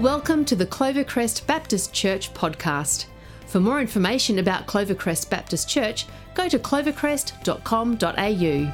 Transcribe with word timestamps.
Welcome 0.00 0.44
to 0.46 0.56
the 0.56 0.64
Clovercrest 0.64 1.46
Baptist 1.46 1.92
Church 1.92 2.32
podcast. 2.32 3.04
For 3.48 3.60
more 3.60 3.82
information 3.82 4.38
about 4.38 4.66
Clovercrest 4.66 5.28
Baptist 5.28 5.68
Church, 5.68 6.06
go 6.32 6.48
to 6.48 6.58
clovercrest.com.au. 6.58 8.72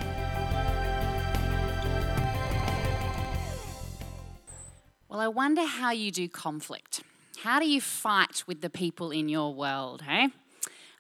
Well, 5.09 5.19
I 5.19 5.27
wonder 5.27 5.63
how 5.63 5.91
you 5.91 6.13
do 6.13 6.29
conflict. 6.29 7.03
How 7.43 7.59
do 7.59 7.69
you 7.69 7.81
fight 7.81 8.45
with 8.47 8.61
the 8.61 8.71
people 8.71 9.11
in 9.11 9.29
your 9.29 9.53
world, 9.53 10.03
hey? 10.03 10.29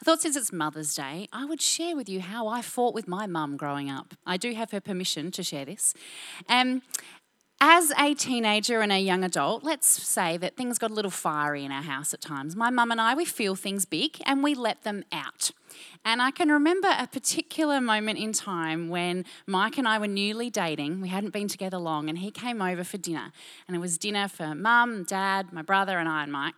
I 0.02 0.04
thought 0.04 0.22
since 0.22 0.36
it's 0.36 0.52
Mother's 0.52 0.94
Day, 0.94 1.26
I 1.32 1.46
would 1.46 1.62
share 1.62 1.96
with 1.96 2.08
you 2.08 2.20
how 2.20 2.48
I 2.48 2.62
fought 2.62 2.94
with 2.94 3.08
my 3.08 3.26
mum 3.26 3.56
growing 3.56 3.90
up. 3.90 4.14
I 4.26 4.36
do 4.36 4.52
have 4.52 4.70
her 4.72 4.80
permission 4.80 5.30
to 5.30 5.42
share 5.42 5.64
this. 5.64 5.94
Um, 6.48 6.82
as 7.60 7.92
a 7.98 8.14
teenager 8.14 8.80
and 8.80 8.92
a 8.92 8.98
young 8.98 9.24
adult, 9.24 9.64
let's 9.64 9.86
say 9.86 10.36
that 10.36 10.56
things 10.56 10.78
got 10.78 10.90
a 10.90 10.94
little 10.94 11.10
fiery 11.10 11.64
in 11.64 11.72
our 11.72 11.82
house 11.82 12.12
at 12.12 12.20
times. 12.20 12.54
My 12.54 12.70
mum 12.70 12.90
and 12.90 13.00
I, 13.00 13.14
we 13.14 13.24
feel 13.24 13.54
things 13.54 13.86
big 13.86 14.20
and 14.26 14.42
we 14.42 14.54
let 14.54 14.82
them 14.82 15.04
out. 15.10 15.52
And 16.04 16.20
I 16.22 16.30
can 16.30 16.50
remember 16.50 16.88
a 16.98 17.06
particular 17.06 17.80
moment 17.80 18.18
in 18.18 18.32
time 18.32 18.88
when 18.88 19.24
Mike 19.46 19.78
and 19.78 19.88
I 19.88 19.98
were 19.98 20.06
newly 20.06 20.50
dating. 20.50 21.00
We 21.00 21.08
hadn't 21.08 21.32
been 21.32 21.48
together 21.48 21.78
long, 21.78 22.08
and 22.08 22.18
he 22.18 22.30
came 22.30 22.62
over 22.62 22.84
for 22.84 22.96
dinner. 22.96 23.32
And 23.66 23.76
it 23.76 23.80
was 23.80 23.98
dinner 23.98 24.28
for 24.28 24.54
mum, 24.54 25.04
dad, 25.04 25.52
my 25.52 25.62
brother, 25.62 25.98
and 25.98 26.08
I 26.08 26.22
and 26.22 26.32
Mike. 26.32 26.54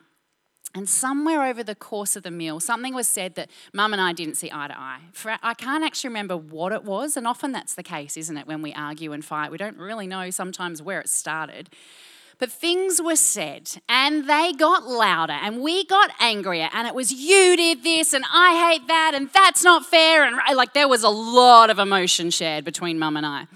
And 0.75 0.89
somewhere 0.89 1.45
over 1.45 1.63
the 1.63 1.75
course 1.75 2.15
of 2.15 2.23
the 2.23 2.31
meal, 2.31 2.61
something 2.61 2.95
was 2.95 3.09
said 3.09 3.35
that 3.37 3.51
mum 3.73 3.93
and 3.95 4.03
I 4.03 4.13
didn't 4.13 4.35
see 4.35 4.51
eye 4.53 4.69
to 4.69 4.79
eye. 4.79 5.01
For, 5.13 5.37
I 5.43 5.55
can't 5.55 5.83
actually 5.83 6.09
remember 6.09 6.37
what 6.37 6.73
it 6.73 6.85
was, 6.85 7.17
and 7.17 7.27
often 7.27 7.53
that's 7.53 7.75
the 7.75 7.83
case, 7.83 8.17
isn't 8.17 8.37
it, 8.37 8.47
when 8.47 8.61
we 8.61 8.75
argue 8.75 9.13
and 9.13 9.25
fight? 9.25 9.51
We 9.51 9.57
don't 9.57 9.79
really 9.79 10.07
know 10.07 10.29
sometimes 10.31 10.83
where 10.83 11.01
it 11.01 11.09
started. 11.09 11.71
But 12.39 12.53
things 12.53 13.03
were 13.03 13.17
said, 13.17 13.81
and 13.89 14.29
they 14.29 14.53
got 14.53 14.87
louder, 14.87 15.33
and 15.33 15.61
we 15.61 15.85
got 15.85 16.13
angrier, 16.21 16.69
and 16.73 16.87
it 16.87 16.95
was 16.95 17.11
you 17.11 17.57
did 17.57 17.83
this, 17.83 18.13
and 18.13 18.25
I 18.33 18.71
hate 18.71 18.87
that, 18.87 19.13
and 19.15 19.31
that's 19.31 19.65
not 19.65 19.87
fair. 19.87 20.25
And 20.25 20.37
like 20.55 20.75
there 20.75 20.87
was 20.87 21.03
a 21.03 21.09
lot 21.09 21.71
of 21.71 21.81
emotion 21.81 22.31
shared 22.31 22.65
between 22.65 22.99
mum 22.99 23.17
and 23.17 23.27
I. 23.27 23.49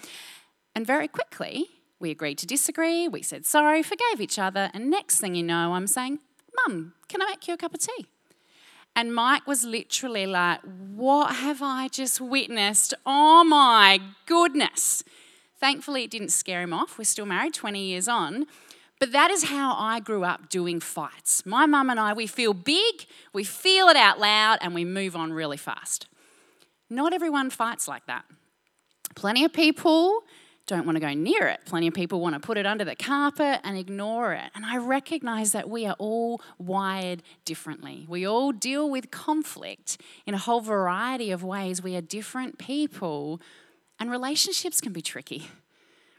And 0.74 0.84
very 0.84 1.06
quickly, 1.06 1.66
we 2.00 2.10
agreed 2.10 2.38
to 2.38 2.46
disagree, 2.46 3.06
we 3.06 3.22
said 3.22 3.46
sorry, 3.46 3.82
forgave 3.84 4.20
each 4.20 4.38
other, 4.38 4.70
and 4.74 4.90
next 4.90 5.20
thing 5.20 5.36
you 5.36 5.44
know, 5.44 5.74
I'm 5.74 5.86
saying, 5.86 6.18
Mum, 6.56 6.94
can 7.08 7.22
I 7.22 7.30
make 7.30 7.48
you 7.48 7.54
a 7.54 7.56
cup 7.56 7.74
of 7.74 7.80
tea? 7.80 8.06
And 8.94 9.14
Mike 9.14 9.46
was 9.46 9.64
literally 9.64 10.26
like, 10.26 10.60
What 10.94 11.36
have 11.36 11.62
I 11.62 11.88
just 11.88 12.20
witnessed? 12.20 12.94
Oh 13.06 13.42
my 13.44 14.00
goodness. 14.26 15.02
Thankfully, 15.58 16.04
it 16.04 16.10
didn't 16.10 16.30
scare 16.30 16.62
him 16.62 16.72
off. 16.72 16.98
We're 16.98 17.04
still 17.04 17.26
married 17.26 17.54
20 17.54 17.82
years 17.82 18.08
on. 18.08 18.46
But 18.98 19.12
that 19.12 19.30
is 19.30 19.44
how 19.44 19.74
I 19.76 20.00
grew 20.00 20.24
up 20.24 20.48
doing 20.48 20.78
fights. 20.78 21.44
My 21.46 21.66
mum 21.66 21.90
and 21.90 21.98
I, 21.98 22.12
we 22.12 22.26
feel 22.26 22.54
big, 22.54 23.06
we 23.32 23.42
feel 23.42 23.88
it 23.88 23.96
out 23.96 24.20
loud, 24.20 24.58
and 24.60 24.74
we 24.74 24.84
move 24.84 25.16
on 25.16 25.32
really 25.32 25.56
fast. 25.56 26.06
Not 26.88 27.12
everyone 27.12 27.50
fights 27.50 27.88
like 27.88 28.06
that. 28.06 28.24
Plenty 29.14 29.44
of 29.44 29.52
people 29.52 30.21
don't 30.72 30.86
want 30.86 30.96
to 30.96 31.00
go 31.00 31.12
near 31.12 31.48
it. 31.48 31.60
Plenty 31.66 31.88
of 31.88 31.94
people 31.94 32.20
want 32.20 32.34
to 32.34 32.40
put 32.40 32.56
it 32.56 32.66
under 32.66 32.84
the 32.84 32.96
carpet 32.96 33.60
and 33.62 33.76
ignore 33.76 34.32
it. 34.32 34.50
And 34.54 34.64
I 34.64 34.78
recognize 34.78 35.52
that 35.52 35.68
we 35.68 35.86
are 35.86 35.96
all 35.98 36.40
wired 36.58 37.22
differently. 37.44 38.06
We 38.08 38.26
all 38.26 38.52
deal 38.52 38.88
with 38.88 39.10
conflict 39.10 40.00
in 40.26 40.34
a 40.34 40.38
whole 40.38 40.60
variety 40.60 41.30
of 41.30 41.44
ways. 41.44 41.82
We 41.82 41.94
are 41.96 42.00
different 42.00 42.58
people, 42.58 43.40
and 44.00 44.10
relationships 44.10 44.80
can 44.80 44.92
be 44.92 45.02
tricky. 45.02 45.48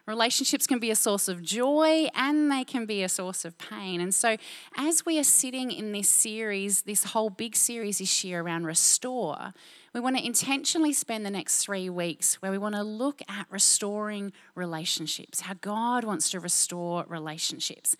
Relationships 0.06 0.68
can 0.68 0.80
be 0.80 0.92
a 0.92 0.96
source 0.96 1.30
of 1.30 1.42
joy 1.42 2.09
and 2.14 2.52
they 2.52 2.66
can 2.66 2.86
be 2.86 3.04
a 3.04 3.09
source 3.09 3.46
of 3.46 3.58
pain. 3.58 4.02
And 4.02 4.14
so, 4.14 4.36
as 4.76 5.06
we 5.06 5.18
are 5.18 5.24
sitting 5.24 5.72
in 5.72 5.94
this 5.94 6.09
series, 6.09 6.81
this 6.81 7.06
whole 7.06 7.30
big 7.30 7.56
series 7.56 8.00
this 8.00 8.24
year 8.24 8.42
around 8.42 8.66
Restore, 8.66 9.53
we 9.94 10.00
want 10.00 10.18
to 10.18 10.26
intentionally 10.26 10.92
spend 10.92 11.26
the 11.26 11.30
next 11.30 11.64
three 11.64 11.90
weeks 11.90 12.42
where 12.42 12.52
we 12.52 12.58
want 12.58 12.76
to 12.76 12.84
look 12.84 13.22
at 13.30 13.46
restoring 13.50 14.34
relationships, 14.56 15.42
how 15.42 15.54
God 15.54 16.04
wants 16.04 16.31
to 16.31 16.40
restore 16.40 17.06
relationships. 17.08 17.96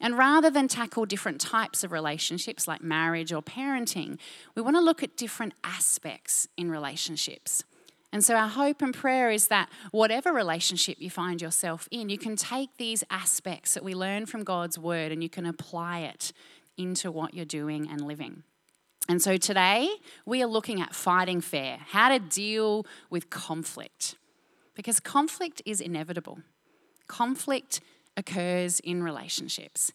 And 0.00 0.18
rather 0.18 0.50
than 0.50 0.68
tackle 0.68 1.06
different 1.06 1.40
types 1.40 1.84
of 1.84 1.92
relationships 1.92 2.68
like 2.68 2.82
marriage 2.82 3.32
or 3.32 3.42
parenting, 3.42 4.18
we 4.54 4.62
want 4.62 4.76
to 4.76 4.80
look 4.80 5.02
at 5.02 5.16
different 5.16 5.54
aspects 5.62 6.48
in 6.56 6.70
relationships. 6.70 7.64
And 8.12 8.24
so, 8.24 8.34
our 8.34 8.48
hope 8.48 8.82
and 8.82 8.94
prayer 8.94 9.30
is 9.30 9.48
that 9.48 9.68
whatever 9.90 10.32
relationship 10.32 10.96
you 11.00 11.10
find 11.10 11.42
yourself 11.42 11.88
in, 11.90 12.08
you 12.08 12.18
can 12.18 12.36
take 12.36 12.76
these 12.76 13.04
aspects 13.10 13.74
that 13.74 13.84
we 13.84 13.94
learn 13.94 14.26
from 14.26 14.44
God's 14.44 14.78
word 14.78 15.12
and 15.12 15.22
you 15.22 15.28
can 15.28 15.44
apply 15.44 16.00
it 16.00 16.32
into 16.76 17.10
what 17.10 17.34
you're 17.34 17.44
doing 17.44 17.88
and 17.90 18.00
living. 18.00 18.42
And 19.08 19.22
so 19.22 19.36
today 19.36 19.88
we 20.24 20.42
are 20.42 20.48
looking 20.48 20.80
at 20.80 20.94
fighting 20.94 21.40
fair, 21.40 21.78
how 21.88 22.08
to 22.08 22.18
deal 22.18 22.86
with 23.10 23.30
conflict. 23.30 24.16
Because 24.74 25.00
conflict 25.00 25.62
is 25.64 25.80
inevitable. 25.80 26.40
Conflict 27.06 27.80
occurs 28.16 28.80
in 28.80 29.02
relationships. 29.02 29.92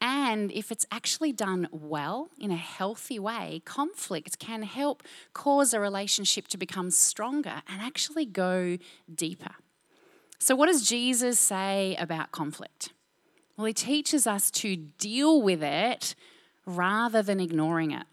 And 0.00 0.50
if 0.50 0.72
it's 0.72 0.86
actually 0.90 1.32
done 1.32 1.68
well 1.70 2.28
in 2.38 2.50
a 2.50 2.56
healthy 2.56 3.18
way, 3.18 3.62
conflict 3.64 4.38
can 4.38 4.62
help 4.62 5.02
cause 5.32 5.72
a 5.72 5.80
relationship 5.80 6.48
to 6.48 6.58
become 6.58 6.90
stronger 6.90 7.62
and 7.68 7.80
actually 7.80 8.26
go 8.26 8.78
deeper. 9.12 9.54
So, 10.40 10.56
what 10.56 10.66
does 10.66 10.88
Jesus 10.88 11.38
say 11.38 11.94
about 12.00 12.32
conflict? 12.32 12.92
Well, 13.56 13.66
he 13.66 13.72
teaches 13.72 14.26
us 14.26 14.50
to 14.52 14.74
deal 14.74 15.40
with 15.40 15.62
it 15.62 16.16
rather 16.66 17.22
than 17.22 17.38
ignoring 17.38 17.92
it. 17.92 18.06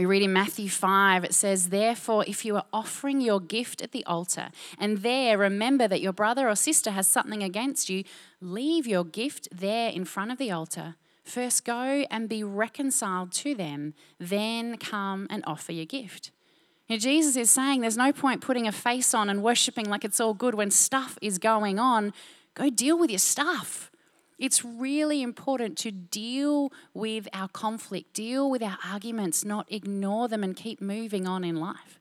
We 0.00 0.06
read 0.06 0.22
in 0.22 0.32
Matthew 0.32 0.70
5, 0.70 1.24
it 1.24 1.34
says, 1.34 1.68
Therefore, 1.68 2.24
if 2.26 2.42
you 2.46 2.56
are 2.56 2.64
offering 2.72 3.20
your 3.20 3.38
gift 3.38 3.82
at 3.82 3.92
the 3.92 4.02
altar, 4.06 4.48
and 4.78 5.02
there 5.02 5.36
remember 5.36 5.86
that 5.86 6.00
your 6.00 6.14
brother 6.14 6.48
or 6.48 6.54
sister 6.54 6.92
has 6.92 7.06
something 7.06 7.42
against 7.42 7.90
you, 7.90 8.04
leave 8.40 8.86
your 8.86 9.04
gift 9.04 9.48
there 9.52 9.90
in 9.90 10.06
front 10.06 10.32
of 10.32 10.38
the 10.38 10.50
altar. 10.50 10.94
First 11.22 11.66
go 11.66 12.06
and 12.10 12.30
be 12.30 12.42
reconciled 12.42 13.32
to 13.32 13.54
them, 13.54 13.92
then 14.18 14.78
come 14.78 15.26
and 15.28 15.44
offer 15.46 15.72
your 15.72 15.84
gift. 15.84 16.30
Jesus 16.88 17.36
is 17.36 17.50
saying 17.50 17.82
there's 17.82 17.98
no 17.98 18.10
point 18.10 18.40
putting 18.40 18.66
a 18.66 18.72
face 18.72 19.12
on 19.12 19.28
and 19.28 19.42
worshiping 19.42 19.90
like 19.90 20.06
it's 20.06 20.18
all 20.18 20.32
good 20.32 20.54
when 20.54 20.70
stuff 20.70 21.18
is 21.20 21.36
going 21.36 21.78
on. 21.78 22.14
Go 22.54 22.70
deal 22.70 22.98
with 22.98 23.10
your 23.10 23.18
stuff. 23.18 23.90
It's 24.40 24.64
really 24.64 25.20
important 25.20 25.76
to 25.78 25.90
deal 25.92 26.72
with 26.94 27.28
our 27.34 27.48
conflict, 27.48 28.14
deal 28.14 28.50
with 28.50 28.62
our 28.62 28.78
arguments, 28.82 29.44
not 29.44 29.70
ignore 29.70 30.28
them 30.28 30.42
and 30.42 30.56
keep 30.56 30.80
moving 30.80 31.26
on 31.26 31.44
in 31.44 31.56
life. 31.56 32.00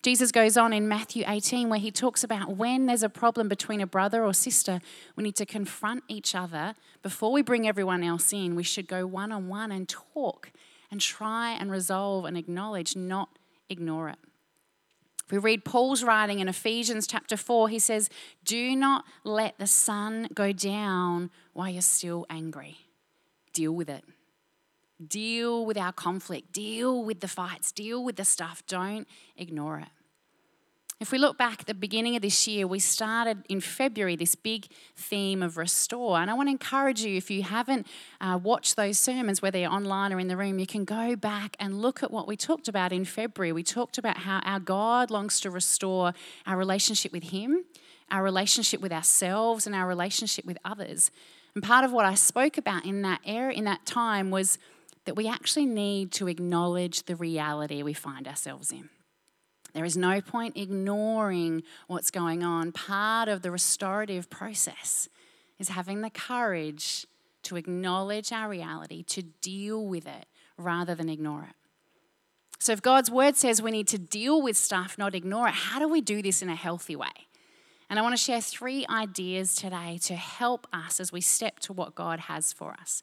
Jesus 0.00 0.30
goes 0.30 0.56
on 0.56 0.72
in 0.72 0.86
Matthew 0.86 1.24
18 1.26 1.68
where 1.68 1.80
he 1.80 1.90
talks 1.90 2.22
about 2.22 2.56
when 2.56 2.86
there's 2.86 3.02
a 3.02 3.08
problem 3.08 3.48
between 3.48 3.80
a 3.80 3.88
brother 3.88 4.24
or 4.24 4.32
sister, 4.32 4.80
we 5.16 5.24
need 5.24 5.34
to 5.34 5.46
confront 5.46 6.04
each 6.06 6.32
other. 6.34 6.74
Before 7.02 7.32
we 7.32 7.42
bring 7.42 7.66
everyone 7.66 8.04
else 8.04 8.32
in, 8.32 8.54
we 8.54 8.62
should 8.62 8.86
go 8.86 9.04
one 9.04 9.32
on 9.32 9.48
one 9.48 9.72
and 9.72 9.88
talk 9.88 10.52
and 10.92 11.00
try 11.00 11.52
and 11.52 11.72
resolve 11.72 12.24
and 12.24 12.36
acknowledge, 12.36 12.94
not 12.94 13.30
ignore 13.68 14.10
it. 14.10 14.18
We 15.30 15.38
read 15.38 15.64
Paul's 15.64 16.02
writing 16.02 16.40
in 16.40 16.48
Ephesians 16.48 17.06
chapter 17.06 17.36
4, 17.36 17.68
he 17.68 17.78
says, 17.78 18.10
Do 18.44 18.76
not 18.76 19.04
let 19.24 19.58
the 19.58 19.66
sun 19.66 20.28
go 20.34 20.52
down 20.52 21.30
while 21.52 21.70
you're 21.70 21.82
still 21.82 22.26
angry. 22.28 22.78
Deal 23.52 23.72
with 23.72 23.88
it. 23.88 24.04
Deal 25.04 25.64
with 25.64 25.76
our 25.76 25.92
conflict. 25.92 26.52
Deal 26.52 27.02
with 27.04 27.20
the 27.20 27.28
fights. 27.28 27.72
Deal 27.72 28.04
with 28.04 28.16
the 28.16 28.24
stuff. 28.24 28.62
Don't 28.66 29.08
ignore 29.36 29.78
it. 29.80 29.88
If 31.00 31.10
we 31.10 31.18
look 31.18 31.36
back 31.36 31.60
at 31.60 31.66
the 31.66 31.74
beginning 31.74 32.14
of 32.14 32.22
this 32.22 32.46
year, 32.46 32.66
we 32.66 32.78
started 32.78 33.44
in 33.48 33.60
February 33.60 34.14
this 34.14 34.36
big 34.36 34.66
theme 34.96 35.42
of 35.42 35.56
restore. 35.56 36.18
And 36.18 36.30
I 36.30 36.34
want 36.34 36.46
to 36.46 36.52
encourage 36.52 37.02
you, 37.02 37.16
if 37.16 37.30
you 37.30 37.42
haven't 37.42 37.86
uh, 38.20 38.38
watched 38.40 38.76
those 38.76 38.98
sermons, 38.98 39.42
whether 39.42 39.58
you're 39.58 39.72
online 39.72 40.12
or 40.12 40.20
in 40.20 40.28
the 40.28 40.36
room, 40.36 40.58
you 40.60 40.66
can 40.66 40.84
go 40.84 41.16
back 41.16 41.56
and 41.58 41.82
look 41.82 42.02
at 42.04 42.12
what 42.12 42.28
we 42.28 42.36
talked 42.36 42.68
about 42.68 42.92
in 42.92 43.04
February. 43.04 43.50
We 43.50 43.64
talked 43.64 43.98
about 43.98 44.18
how 44.18 44.38
our 44.44 44.60
God 44.60 45.10
longs 45.10 45.40
to 45.40 45.50
restore 45.50 46.14
our 46.46 46.56
relationship 46.56 47.12
with 47.12 47.24
Him, 47.24 47.64
our 48.10 48.22
relationship 48.22 48.80
with 48.80 48.92
ourselves, 48.92 49.66
and 49.66 49.74
our 49.74 49.88
relationship 49.88 50.44
with 50.44 50.58
others. 50.64 51.10
And 51.54 51.62
part 51.62 51.84
of 51.84 51.92
what 51.92 52.06
I 52.06 52.14
spoke 52.14 52.56
about 52.56 52.84
in 52.84 53.02
that 53.02 53.20
era, 53.26 53.52
in 53.52 53.64
that 53.64 53.84
time, 53.84 54.30
was 54.30 54.58
that 55.06 55.16
we 55.16 55.28
actually 55.28 55.66
need 55.66 56.12
to 56.12 56.28
acknowledge 56.28 57.02
the 57.02 57.16
reality 57.16 57.82
we 57.82 57.92
find 57.94 58.28
ourselves 58.28 58.70
in. 58.70 58.88
There 59.74 59.84
is 59.84 59.96
no 59.96 60.20
point 60.20 60.56
ignoring 60.56 61.62
what's 61.88 62.10
going 62.10 62.42
on. 62.42 62.72
Part 62.72 63.28
of 63.28 63.42
the 63.42 63.50
restorative 63.50 64.30
process 64.30 65.08
is 65.58 65.68
having 65.68 66.00
the 66.00 66.10
courage 66.10 67.06
to 67.42 67.56
acknowledge 67.56 68.32
our 68.32 68.48
reality, 68.48 69.02
to 69.02 69.22
deal 69.22 69.84
with 69.84 70.06
it 70.06 70.26
rather 70.56 70.94
than 70.94 71.08
ignore 71.08 71.42
it. 71.42 71.56
So, 72.60 72.72
if 72.72 72.80
God's 72.80 73.10
word 73.10 73.36
says 73.36 73.60
we 73.60 73.72
need 73.72 73.88
to 73.88 73.98
deal 73.98 74.40
with 74.40 74.56
stuff, 74.56 74.96
not 74.96 75.14
ignore 75.14 75.48
it, 75.48 75.54
how 75.54 75.78
do 75.78 75.88
we 75.88 76.00
do 76.00 76.22
this 76.22 76.40
in 76.40 76.48
a 76.48 76.54
healthy 76.54 76.96
way? 76.96 77.08
And 77.90 77.98
I 77.98 78.02
want 78.02 78.16
to 78.16 78.22
share 78.22 78.40
three 78.40 78.86
ideas 78.88 79.54
today 79.54 79.98
to 80.02 80.14
help 80.14 80.66
us 80.72 81.00
as 81.00 81.12
we 81.12 81.20
step 81.20 81.60
to 81.60 81.72
what 81.72 81.94
God 81.94 82.20
has 82.20 82.52
for 82.52 82.72
us. 82.80 83.02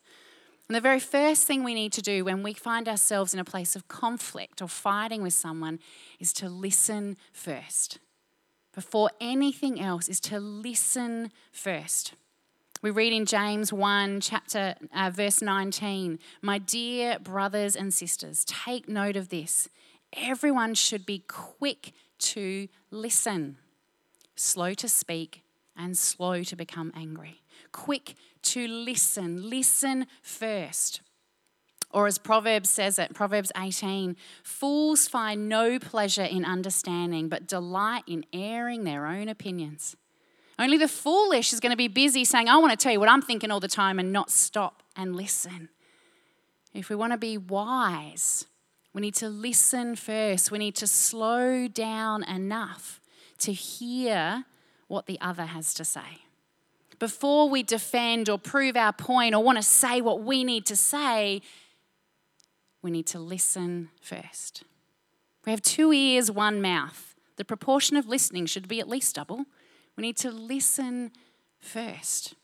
And 0.71 0.75
the 0.77 0.79
very 0.79 1.01
first 1.01 1.47
thing 1.47 1.65
we 1.65 1.73
need 1.73 1.91
to 1.91 2.01
do 2.01 2.23
when 2.23 2.43
we 2.43 2.53
find 2.53 2.87
ourselves 2.87 3.33
in 3.33 3.41
a 3.41 3.43
place 3.43 3.75
of 3.75 3.89
conflict 3.89 4.61
or 4.61 4.69
fighting 4.69 5.21
with 5.21 5.33
someone 5.33 5.79
is 6.17 6.31
to 6.31 6.47
listen 6.47 7.17
first. 7.33 7.99
Before 8.73 9.11
anything 9.19 9.81
else, 9.81 10.07
is 10.07 10.21
to 10.21 10.39
listen 10.39 11.33
first. 11.51 12.13
We 12.81 12.89
read 12.89 13.11
in 13.11 13.25
James 13.25 13.73
1, 13.73 14.21
chapter, 14.21 14.75
uh, 14.95 15.11
verse 15.13 15.41
19 15.41 16.19
My 16.41 16.57
dear 16.57 17.19
brothers 17.19 17.75
and 17.75 17.93
sisters, 17.93 18.45
take 18.45 18.87
note 18.87 19.17
of 19.17 19.27
this. 19.27 19.67
Everyone 20.13 20.73
should 20.73 21.05
be 21.05 21.25
quick 21.27 21.91
to 22.19 22.69
listen 22.91 23.57
slow 24.37 24.73
to 24.75 24.87
speak, 24.87 25.43
and 25.77 25.97
slow 25.97 26.43
to 26.43 26.55
become 26.55 26.91
angry. 26.95 27.41
Quick 27.71 28.15
to 28.43 28.67
listen. 28.67 29.49
Listen 29.49 30.07
first. 30.21 31.01
Or 31.93 32.07
as 32.07 32.17
Proverbs 32.17 32.69
says 32.69 32.97
it, 32.99 33.13
Proverbs 33.13 33.51
18 33.57 34.15
fools 34.43 35.07
find 35.07 35.49
no 35.49 35.77
pleasure 35.77 36.23
in 36.23 36.45
understanding, 36.45 37.27
but 37.27 37.47
delight 37.47 38.03
in 38.07 38.25
airing 38.31 38.83
their 38.83 39.05
own 39.05 39.27
opinions. 39.27 39.95
Only 40.57 40.77
the 40.77 40.87
foolish 40.87 41.53
is 41.53 41.59
going 41.59 41.71
to 41.71 41.77
be 41.77 41.87
busy 41.87 42.23
saying, 42.23 42.47
I 42.47 42.57
want 42.57 42.71
to 42.71 42.81
tell 42.81 42.93
you 42.93 42.99
what 42.99 43.09
I'm 43.09 43.21
thinking 43.21 43.51
all 43.51 43.59
the 43.59 43.67
time 43.67 43.99
and 43.99 44.13
not 44.13 44.29
stop 44.29 44.83
and 44.95 45.15
listen. 45.15 45.69
If 46.73 46.89
we 46.89 46.95
want 46.95 47.11
to 47.11 47.17
be 47.17 47.37
wise, 47.37 48.45
we 48.93 49.01
need 49.01 49.15
to 49.15 49.29
listen 49.29 49.95
first. 49.95 50.51
We 50.51 50.59
need 50.59 50.75
to 50.75 50.87
slow 50.87 51.67
down 51.67 52.23
enough 52.23 53.01
to 53.39 53.51
hear 53.51 54.45
what 54.87 55.07
the 55.07 55.19
other 55.19 55.45
has 55.45 55.73
to 55.75 55.85
say. 55.85 56.25
Before 57.01 57.49
we 57.49 57.63
defend 57.63 58.29
or 58.29 58.37
prove 58.37 58.77
our 58.77 58.93
point 58.93 59.33
or 59.33 59.43
want 59.43 59.57
to 59.57 59.63
say 59.63 60.01
what 60.01 60.21
we 60.21 60.43
need 60.43 60.67
to 60.67 60.75
say, 60.75 61.41
we 62.83 62.91
need 62.91 63.07
to 63.07 63.17
listen 63.17 63.89
first. 63.99 64.63
We 65.43 65.49
have 65.51 65.63
two 65.63 65.91
ears, 65.91 66.29
one 66.29 66.61
mouth. 66.61 67.15
The 67.37 67.43
proportion 67.43 67.97
of 67.97 68.07
listening 68.07 68.45
should 68.45 68.67
be 68.67 68.79
at 68.79 68.87
least 68.87 69.15
double. 69.15 69.45
We 69.97 70.03
need 70.03 70.17
to 70.17 70.29
listen 70.29 71.11
first. 71.57 72.35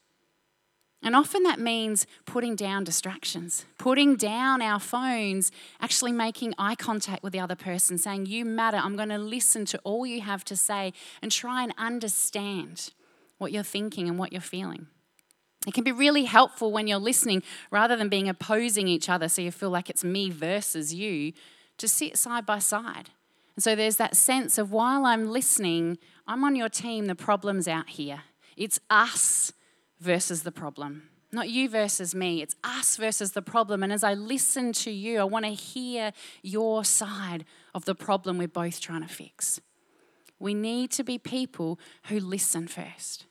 And 1.04 1.16
often 1.16 1.44
that 1.44 1.60
means 1.60 2.08
putting 2.26 2.56
down 2.56 2.84
distractions, 2.84 3.64
putting 3.78 4.16
down 4.16 4.64
our 4.64 4.80
phones, 4.80 5.52
actually 5.80 6.14
making 6.14 6.56
eye 6.58 6.74
contact 6.74 7.22
with 7.22 7.32
the 7.32 7.40
other 7.40 7.56
person, 7.56 8.00
saying, 8.00 8.26
You 8.26 8.44
matter. 8.44 8.78
I'm 8.78 8.96
going 8.96 9.10
to 9.10 9.20
listen 9.20 9.66
to 9.66 9.78
all 9.84 10.08
you 10.08 10.22
have 10.22 10.44
to 10.46 10.56
say 10.56 10.94
and 11.22 11.32
try 11.32 11.62
and 11.62 11.76
understand 11.78 12.90
what 13.38 13.52
you're 13.52 13.64
thinking 13.64 14.08
and 14.08 14.18
what 14.18 14.32
you're 14.32 14.42
feeling. 14.42 14.88
It 15.66 15.74
can 15.74 15.84
be 15.84 15.92
really 15.92 16.26
helpful 16.26 16.72
when 16.72 16.88
you're 16.88 16.98
listening 16.98 17.44
rather 17.72 17.96
than 17.96 18.10
being 18.10 18.30
opposing 18.30 18.88
each 18.88 19.10
other 19.10 19.28
so 19.28 19.42
you 19.42 19.52
feel 19.52 19.70
like 19.70 19.90
it's 19.90 20.04
me 20.04 20.30
versus 20.30 20.94
you, 20.94 21.34
to 21.78 21.88
sit 21.88 22.18
side 22.18 22.46
by 22.46 22.60
side. 22.60 23.10
And 23.56 23.64
so 23.64 23.76
there's 23.76 23.98
that 23.98 24.16
sense 24.16 24.58
of 24.58 24.72
while 24.72 25.06
I'm 25.06 25.30
listening, 25.30 25.98
I'm 26.28 26.44
on 26.44 26.56
your 26.56 26.70
team, 26.70 27.06
the 27.06 27.16
problem's 27.16 27.68
out 27.68 27.90
here. 27.90 28.22
It's 28.56 28.80
us 28.90 29.52
versus 30.00 30.44
the 30.44 30.52
problem. 30.52 31.10
Not 31.32 31.50
you 31.50 31.68
versus 31.68 32.16
me, 32.16 32.42
it's 32.42 32.56
us 32.64 32.96
versus 32.96 33.34
the 33.34 33.42
problem. 33.42 33.84
And 33.84 33.92
as 33.92 34.04
I 34.04 34.14
listen 34.14 34.72
to 34.74 34.92
you, 34.92 35.20
I 35.20 35.26
want 35.26 35.46
to 35.46 35.52
hear 35.52 36.14
your 36.42 36.86
side 36.86 37.46
of 37.76 37.86
the 37.86 37.96
problem 37.96 38.38
we're 38.38 38.48
both 38.48 38.80
trying 38.80 39.02
to 39.02 39.08
fix. 39.08 39.60
We 40.40 40.54
need 40.54 40.92
to 40.92 41.04
be 41.04 41.18
people 41.18 41.80
who 42.06 42.20
listen 42.20 42.68
first. 42.68 43.27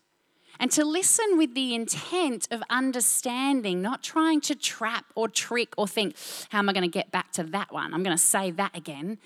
And 0.58 0.70
to 0.72 0.84
listen 0.84 1.36
with 1.36 1.54
the 1.54 1.74
intent 1.74 2.48
of 2.50 2.62
understanding, 2.70 3.82
not 3.82 4.02
trying 4.02 4.40
to 4.42 4.54
trap 4.54 5.04
or 5.14 5.28
trick 5.28 5.74
or 5.76 5.86
think, 5.86 6.16
how 6.50 6.58
am 6.58 6.68
I 6.68 6.72
going 6.72 6.82
to 6.82 6.88
get 6.88 7.10
back 7.10 7.32
to 7.32 7.44
that 7.44 7.72
one? 7.72 7.92
I'm 7.92 8.02
going 8.02 8.16
to 8.16 8.22
say 8.22 8.50
that 8.52 8.76
again. 8.76 9.18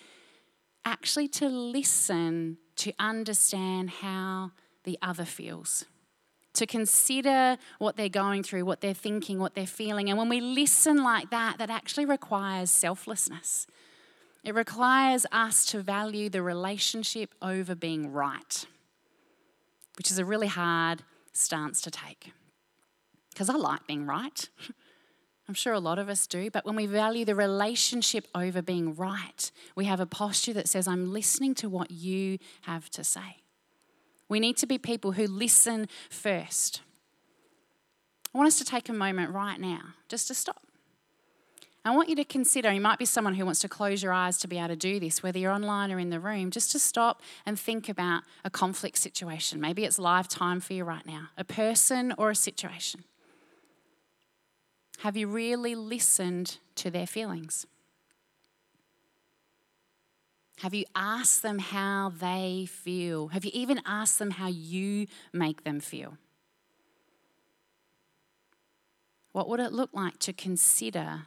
Actually, 0.84 1.28
to 1.28 1.48
listen 1.48 2.58
to 2.76 2.92
understand 2.98 3.90
how 3.90 4.52
the 4.84 4.98
other 5.02 5.24
feels 5.24 5.84
to 6.54 6.66
consider 6.66 7.56
what 7.78 7.96
they're 7.96 8.08
going 8.08 8.42
through, 8.42 8.64
what 8.64 8.80
they're 8.80 8.94
thinking, 8.94 9.38
what 9.38 9.54
they're 9.54 9.66
feeling. 9.66 10.08
And 10.08 10.18
when 10.18 10.28
we 10.28 10.40
listen 10.40 11.02
like 11.02 11.30
that, 11.30 11.58
that 11.58 11.70
actually 11.70 12.06
requires 12.06 12.70
selflessness. 12.70 13.66
It 14.42 14.54
requires 14.54 15.26
us 15.30 15.64
to 15.66 15.80
value 15.80 16.28
the 16.28 16.42
relationship 16.42 17.34
over 17.40 17.74
being 17.74 18.10
right, 18.12 18.66
which 19.96 20.10
is 20.10 20.18
a 20.18 20.24
really 20.24 20.46
hard 20.46 21.02
stance 21.32 21.80
to 21.82 21.90
take. 21.90 22.32
Because 23.30 23.48
I 23.48 23.54
like 23.54 23.86
being 23.86 24.06
right. 24.06 24.48
I'm 25.48 25.54
sure 25.54 25.72
a 25.72 25.80
lot 25.80 25.98
of 25.98 26.08
us 26.08 26.28
do, 26.28 26.48
but 26.48 26.64
when 26.64 26.76
we 26.76 26.86
value 26.86 27.24
the 27.24 27.34
relationship 27.34 28.28
over 28.36 28.62
being 28.62 28.94
right, 28.94 29.50
we 29.74 29.84
have 29.86 29.98
a 29.98 30.06
posture 30.06 30.52
that 30.52 30.68
says, 30.68 30.86
I'm 30.86 31.12
listening 31.12 31.56
to 31.56 31.68
what 31.68 31.90
you 31.90 32.38
have 32.62 32.88
to 32.90 33.02
say. 33.02 33.38
We 34.28 34.38
need 34.38 34.56
to 34.58 34.66
be 34.66 34.78
people 34.78 35.10
who 35.12 35.26
listen 35.26 35.88
first. 36.08 36.82
I 38.32 38.38
want 38.38 38.46
us 38.46 38.58
to 38.58 38.64
take 38.64 38.88
a 38.88 38.92
moment 38.92 39.32
right 39.32 39.58
now 39.58 39.80
just 40.08 40.28
to 40.28 40.34
stop. 40.34 40.62
I 41.82 41.92
want 41.92 42.10
you 42.10 42.16
to 42.16 42.24
consider, 42.24 42.70
you 42.70 42.80
might 42.80 42.98
be 42.98 43.06
someone 43.06 43.34
who 43.34 43.46
wants 43.46 43.60
to 43.60 43.68
close 43.68 44.02
your 44.02 44.12
eyes 44.12 44.36
to 44.38 44.48
be 44.48 44.58
able 44.58 44.68
to 44.68 44.76
do 44.76 45.00
this, 45.00 45.22
whether 45.22 45.38
you're 45.38 45.52
online 45.52 45.90
or 45.90 45.98
in 45.98 46.10
the 46.10 46.20
room, 46.20 46.50
just 46.50 46.70
to 46.72 46.78
stop 46.78 47.22
and 47.46 47.58
think 47.58 47.88
about 47.88 48.22
a 48.44 48.50
conflict 48.50 48.98
situation. 48.98 49.60
Maybe 49.60 49.84
it's 49.84 49.98
live 49.98 50.28
time 50.28 50.60
for 50.60 50.74
you 50.74 50.84
right 50.84 51.06
now, 51.06 51.28
a 51.38 51.44
person 51.44 52.12
or 52.18 52.30
a 52.30 52.34
situation. 52.34 53.04
Have 54.98 55.16
you 55.16 55.26
really 55.26 55.74
listened 55.74 56.58
to 56.74 56.90
their 56.90 57.06
feelings? 57.06 57.66
Have 60.58 60.74
you 60.74 60.84
asked 60.94 61.40
them 61.40 61.58
how 61.58 62.12
they 62.14 62.68
feel? 62.68 63.28
Have 63.28 63.46
you 63.46 63.50
even 63.54 63.80
asked 63.86 64.18
them 64.18 64.32
how 64.32 64.48
you 64.48 65.06
make 65.32 65.64
them 65.64 65.80
feel? 65.80 66.18
What 69.32 69.48
would 69.48 69.60
it 69.60 69.72
look 69.72 69.88
like 69.94 70.18
to 70.18 70.34
consider 70.34 71.22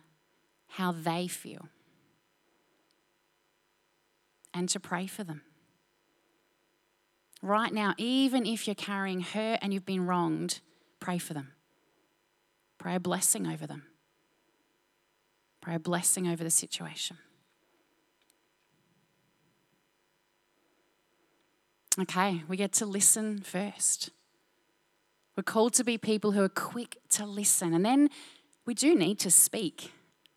how 0.74 0.92
they 0.92 1.28
feel 1.28 1.68
and 4.54 4.70
to 4.70 4.80
pray 4.80 5.08
for 5.08 5.24
them? 5.24 5.42
Right 7.42 7.74
now, 7.74 7.94
even 7.98 8.46
if 8.46 8.68
you're 8.68 8.76
carrying 8.76 9.20
hurt 9.20 9.60
and 9.62 9.74
you've 9.74 9.86
been 9.86 10.06
wronged, 10.06 10.62
pray 11.00 11.18
for 11.18 11.34
them. 11.34 11.52
Pray 12.78 12.96
a 12.96 13.00
blessing 13.00 13.46
over 13.46 13.68
them. 13.68 13.84
Pray 15.62 15.76
a 15.76 15.80
blessing 15.80 16.28
over 16.28 16.44
the 16.44 16.50
situation. 16.50 17.18
Okay, 22.00 22.44
we 22.48 22.58
get 22.58 22.72
to 22.74 22.86
listen 22.86 23.40
first. 23.40 24.10
We're 25.36 25.44
called 25.44 25.74
to 25.74 25.84
be 25.84 25.98
people 25.98 26.32
who 26.32 26.42
are 26.42 26.50
quick 26.50 26.98
to 27.10 27.26
listen. 27.26 27.74
And 27.74 27.86
then 27.86 28.10
we 28.66 28.74
do 28.74 28.96
need 28.96 29.20
to 29.20 29.30
speak. 29.32 29.92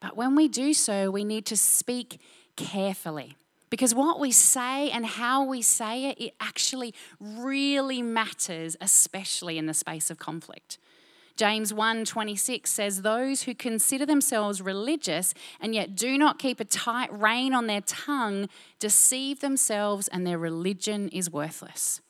But 0.07 0.17
when 0.17 0.37
we 0.37 0.47
do 0.47 0.73
so, 0.73 1.11
we 1.11 1.25
need 1.25 1.47
to 1.47 1.57
speak 1.57 2.21
carefully. 2.55 3.37
Because 3.71 3.93
what 3.93 4.21
we 4.21 4.31
say 4.31 4.89
and 4.89 5.05
how 5.05 5.43
we 5.43 5.63
say 5.63 6.05
it, 6.11 6.21
it 6.21 6.35
actually 6.41 6.95
really 7.19 8.03
matters, 8.03 8.77
especially 8.81 9.59
in 9.59 9.67
the 9.67 9.75
space 9.75 10.09
of 10.09 10.21
conflict. 10.21 10.79
James 11.35 11.73
1:26 11.73 12.69
says 12.69 13.03
those 13.03 13.43
who 13.43 13.55
consider 13.55 14.07
themselves 14.07 14.63
religious 14.63 15.35
and 15.61 15.75
yet 15.75 15.97
do 15.97 16.17
not 16.17 16.39
keep 16.39 16.61
a 16.61 16.65
tight 16.65 17.13
rein 17.13 17.53
on 17.53 17.67
their 17.67 17.81
tongue 17.81 18.49
deceive 18.79 19.41
themselves 19.41 20.07
and 20.07 20.25
their 20.25 20.39
religion 20.39 21.09
is 21.09 21.29
worthless. 21.29 22.01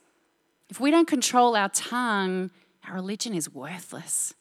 If 0.68 0.78
we 0.78 0.90
don't 0.90 1.08
control 1.08 1.56
our 1.56 1.70
tongue, 1.70 2.50
our 2.86 2.94
religion 2.94 3.34
is 3.34 3.48
worthless. 3.48 4.34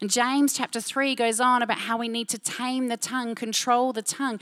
And 0.00 0.10
James 0.10 0.52
chapter 0.52 0.80
3 0.80 1.14
goes 1.14 1.40
on 1.40 1.62
about 1.62 1.78
how 1.78 1.98
we 1.98 2.08
need 2.08 2.28
to 2.28 2.38
tame 2.38 2.88
the 2.88 2.96
tongue, 2.96 3.34
control 3.34 3.92
the 3.92 4.02
tongue. 4.02 4.38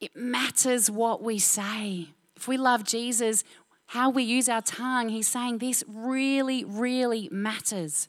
It 0.00 0.14
matters 0.14 0.90
what 0.90 1.22
we 1.22 1.38
say. 1.38 2.08
If 2.36 2.46
we 2.46 2.56
love 2.56 2.84
Jesus, 2.84 3.42
how 3.86 4.10
we 4.10 4.22
use 4.22 4.48
our 4.48 4.62
tongue, 4.62 5.08
he's 5.08 5.26
saying 5.26 5.58
this 5.58 5.82
really, 5.88 6.64
really 6.64 7.28
matters. 7.32 8.08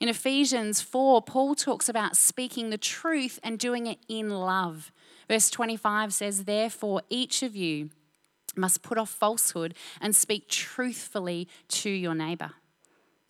In 0.00 0.08
Ephesians 0.08 0.80
4, 0.80 1.22
Paul 1.22 1.54
talks 1.54 1.88
about 1.88 2.16
speaking 2.16 2.70
the 2.70 2.78
truth 2.78 3.38
and 3.44 3.56
doing 3.56 3.86
it 3.86 3.98
in 4.08 4.30
love. 4.30 4.90
Verse 5.28 5.48
25 5.50 6.12
says, 6.12 6.44
Therefore, 6.44 7.02
each 7.08 7.44
of 7.44 7.54
you 7.54 7.90
must 8.56 8.82
put 8.82 8.98
off 8.98 9.10
falsehood 9.10 9.74
and 10.00 10.14
speak 10.16 10.48
truthfully 10.48 11.48
to 11.68 11.90
your 11.90 12.14
neighbor. 12.14 12.52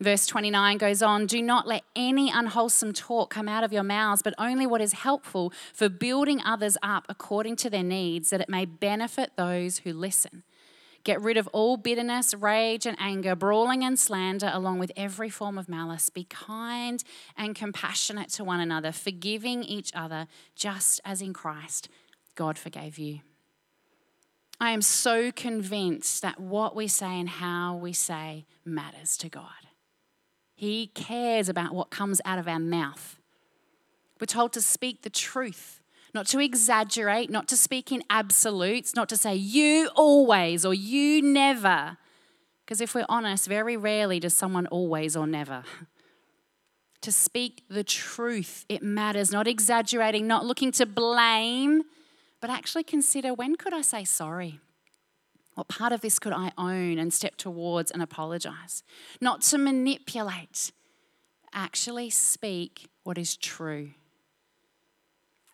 Verse 0.02 0.26
29 0.26 0.78
goes 0.78 1.00
on 1.00 1.26
Do 1.26 1.40
not 1.40 1.68
let 1.68 1.84
any 1.94 2.28
unwholesome 2.28 2.92
talk 2.92 3.30
come 3.30 3.48
out 3.48 3.62
of 3.62 3.72
your 3.72 3.84
mouths, 3.84 4.20
but 4.20 4.34
only 4.36 4.66
what 4.66 4.80
is 4.80 4.94
helpful 4.94 5.52
for 5.72 5.88
building 5.88 6.40
others 6.44 6.76
up 6.82 7.06
according 7.08 7.54
to 7.56 7.70
their 7.70 7.84
needs, 7.84 8.30
that 8.30 8.40
it 8.40 8.48
may 8.48 8.64
benefit 8.64 9.32
those 9.36 9.78
who 9.78 9.92
listen. 9.92 10.42
Get 11.04 11.20
rid 11.20 11.36
of 11.36 11.48
all 11.48 11.76
bitterness, 11.76 12.34
rage, 12.34 12.84
and 12.84 12.96
anger, 13.00 13.36
brawling 13.36 13.84
and 13.84 13.98
slander, 13.98 14.50
along 14.52 14.80
with 14.80 14.90
every 14.96 15.30
form 15.30 15.56
of 15.56 15.68
malice. 15.68 16.10
Be 16.10 16.24
kind 16.24 17.02
and 17.36 17.54
compassionate 17.54 18.30
to 18.30 18.44
one 18.44 18.60
another, 18.60 18.90
forgiving 18.90 19.62
each 19.62 19.92
other, 19.94 20.26
just 20.56 21.00
as 21.04 21.22
in 21.22 21.32
Christ 21.32 21.88
God 22.34 22.58
forgave 22.58 22.98
you. 22.98 23.20
I 24.60 24.70
am 24.70 24.82
so 24.82 25.30
convinced 25.30 26.22
that 26.22 26.40
what 26.40 26.74
we 26.74 26.88
say 26.88 27.18
and 27.18 27.28
how 27.28 27.76
we 27.76 27.92
say 27.92 28.46
matters 28.64 29.16
to 29.18 29.28
God. 29.28 29.50
He 30.54 30.88
cares 30.88 31.48
about 31.48 31.74
what 31.74 31.90
comes 31.90 32.20
out 32.24 32.38
of 32.38 32.46
our 32.46 32.58
mouth. 32.58 33.18
We're 34.20 34.26
told 34.26 34.52
to 34.52 34.62
speak 34.62 35.02
the 35.02 35.10
truth 35.10 35.82
not 36.14 36.26
to 36.26 36.40
exaggerate, 36.40 37.30
not 37.30 37.48
to 37.48 37.56
speak 37.56 37.90
in 37.90 38.02
absolutes, 38.10 38.94
not 38.94 39.08
to 39.08 39.16
say 39.16 39.34
you 39.34 39.88
always 39.94 40.64
or 40.64 40.74
you 40.74 41.22
never. 41.22 41.96
Because 42.64 42.80
if 42.80 42.94
we're 42.94 43.06
honest, 43.08 43.48
very 43.48 43.76
rarely 43.76 44.20
does 44.20 44.36
someone 44.36 44.66
always 44.66 45.16
or 45.16 45.26
never. 45.26 45.64
to 47.00 47.10
speak 47.10 47.64
the 47.68 47.82
truth, 47.82 48.64
it 48.68 48.82
matters, 48.82 49.32
not 49.32 49.48
exaggerating, 49.48 50.26
not 50.26 50.44
looking 50.44 50.70
to 50.72 50.86
blame, 50.86 51.82
but 52.40 52.50
actually 52.50 52.84
consider 52.84 53.32
when 53.32 53.56
could 53.56 53.72
I 53.72 53.82
say 53.82 54.04
sorry? 54.04 54.60
What 55.54 55.68
part 55.68 55.92
of 55.92 56.00
this 56.00 56.18
could 56.18 56.32
I 56.32 56.52
own 56.56 56.98
and 56.98 57.12
step 57.12 57.36
towards 57.36 57.90
and 57.90 58.02
apologize? 58.02 58.82
Not 59.20 59.42
to 59.42 59.58
manipulate, 59.58 60.72
actually 61.52 62.10
speak 62.10 62.88
what 63.02 63.18
is 63.18 63.36
true. 63.36 63.90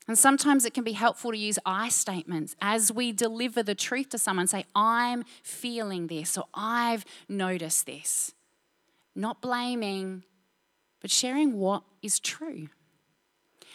And 0.07 0.17
sometimes 0.17 0.65
it 0.65 0.73
can 0.73 0.85
be 0.85 0.93
helpful 0.93 1.33
to 1.33 1.37
use 1.37 1.59
I 1.67 1.91
statements 1.91 2.57
as 2.63 2.91
we 2.91 3.13
deliver 3.13 3.63
the 3.63 3.75
truth 3.75 4.09
to 4.11 4.19
someone. 4.19 4.47
Say, 4.47 4.65
I'm 4.75 5.25
feeling 5.43 6.07
this 6.07 6.39
or 6.39 6.45
I've 6.55 7.05
noticed 7.29 7.85
this. 7.85 8.33
Not 9.15 9.43
blaming, 9.43 10.23
but 11.03 11.11
sharing 11.11 11.59
what 11.59 11.83
is 12.01 12.21
true. 12.21 12.69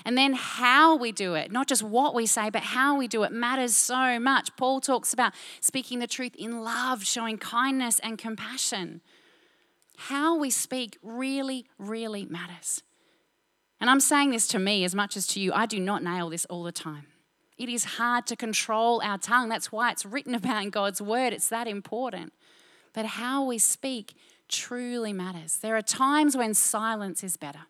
And 0.06 0.18
then 0.18 0.34
how 0.34 0.96
we 0.96 1.12
do 1.12 1.36
it, 1.36 1.52
not 1.52 1.68
just 1.68 1.84
what 1.84 2.14
we 2.14 2.26
say, 2.26 2.50
but 2.50 2.62
how 2.62 2.98
we 2.98 3.08
do 3.08 3.24
it 3.24 3.32
matters 3.32 3.76
so 3.76 4.20
much. 4.20 4.56
Paul 4.58 4.82
talks 4.82 5.14
about 5.14 5.34
speaking 5.62 6.00
the 6.00 6.08
truth 6.08 6.36
in 6.36 6.62
love, 6.62 7.06
showing 7.06 7.38
kindness 7.38 8.00
and 8.00 8.18
compassion. 8.18 9.02
How 9.96 10.38
we 10.38 10.50
speak 10.50 10.98
really, 11.02 11.66
really 11.78 12.26
matters. 12.26 12.84
And 13.80 13.90
I'm 13.90 14.00
saying 14.00 14.32
this 14.32 14.48
to 14.50 14.60
me 14.60 14.84
as 14.84 14.96
much 14.96 15.16
as 15.16 15.28
to 15.28 15.40
you. 15.40 15.54
I 15.54 15.66
do 15.66 15.80
not 15.80 16.04
nail 16.04 16.30
this 16.30 16.46
all 16.46 16.64
the 16.64 16.72
time. 16.72 17.08
It 17.58 17.70
is 17.70 17.84
hard 17.86 18.26
to 18.28 18.36
control 18.36 19.02
our 19.04 19.18
tongue. 19.18 19.50
That's 19.50 19.72
why 19.72 19.92
it's 19.92 20.06
written 20.06 20.36
about 20.36 20.64
in 20.64 20.70
God's 20.70 21.02
word. 21.02 21.34
It's 21.34 21.50
that 21.50 21.68
important. 21.68 22.34
But 22.94 23.06
how 23.06 23.46
we 23.46 23.58
speak 23.58 24.14
truly 24.50 25.14
matters. 25.14 25.58
There 25.58 25.76
are 25.76 25.82
times 25.82 26.38
when 26.38 26.54
silence 26.54 27.24
is 27.24 27.38
better. 27.38 27.68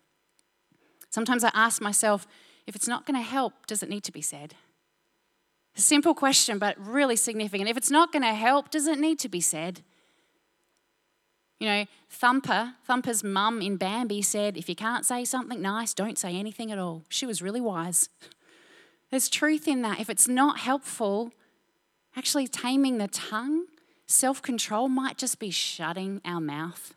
Sometimes 1.13 1.43
I 1.43 1.51
ask 1.53 1.79
myself, 1.79 2.25
if 2.65 2.75
it's 2.75 2.87
not 2.87 3.05
going 3.05 3.15
to 3.15 3.21
help, 3.21 3.67
does 3.67 3.83
it 3.83 3.89
need 3.89 4.03
to 4.05 4.11
be 4.11 4.23
said? 4.23 4.55
A 5.77 5.79
simple 5.79 6.15
question, 6.15 6.57
but 6.57 6.75
really 6.79 7.15
significant. 7.15 7.69
If 7.69 7.77
it's 7.77 7.91
not 7.91 8.11
going 8.11 8.23
to 8.23 8.33
help, 8.33 8.71
does 8.71 8.87
it 8.87 8.97
need 8.97 9.19
to 9.19 9.29
be 9.29 9.39
said? 9.39 9.81
You 11.59 11.67
know, 11.67 11.85
Thumper, 12.09 12.73
Thumper's 12.87 13.23
mum 13.23 13.61
in 13.61 13.77
Bambi 13.77 14.23
said, 14.23 14.57
if 14.57 14.67
you 14.67 14.75
can't 14.75 15.05
say 15.05 15.23
something 15.23 15.61
nice, 15.61 15.93
don't 15.93 16.17
say 16.17 16.35
anything 16.35 16.71
at 16.71 16.79
all. 16.79 17.03
She 17.09 17.27
was 17.27 17.43
really 17.43 17.61
wise. 17.61 18.09
There's 19.11 19.29
truth 19.29 19.67
in 19.67 19.83
that. 19.83 19.99
If 19.99 20.09
it's 20.09 20.27
not 20.27 20.57
helpful, 20.57 21.31
actually 22.17 22.47
taming 22.47 22.97
the 22.97 23.07
tongue, 23.07 23.67
self 24.07 24.41
control 24.41 24.89
might 24.89 25.19
just 25.19 25.37
be 25.37 25.51
shutting 25.51 26.21
our 26.25 26.41
mouth. 26.41 26.95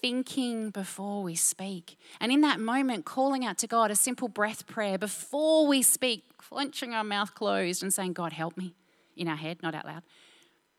Thinking 0.00 0.70
before 0.70 1.22
we 1.22 1.34
speak. 1.34 1.98
And 2.20 2.30
in 2.30 2.40
that 2.42 2.60
moment, 2.60 3.04
calling 3.04 3.44
out 3.44 3.58
to 3.58 3.66
God 3.66 3.90
a 3.90 3.96
simple 3.96 4.28
breath 4.28 4.66
prayer 4.66 4.98
before 4.98 5.66
we 5.66 5.82
speak, 5.82 6.24
clenching 6.38 6.94
our 6.94 7.04
mouth 7.04 7.34
closed 7.34 7.82
and 7.82 7.92
saying, 7.92 8.12
God, 8.12 8.32
help 8.32 8.56
me 8.56 8.74
in 9.16 9.28
our 9.28 9.36
head, 9.36 9.62
not 9.62 9.74
out 9.74 9.86
loud. 9.86 10.02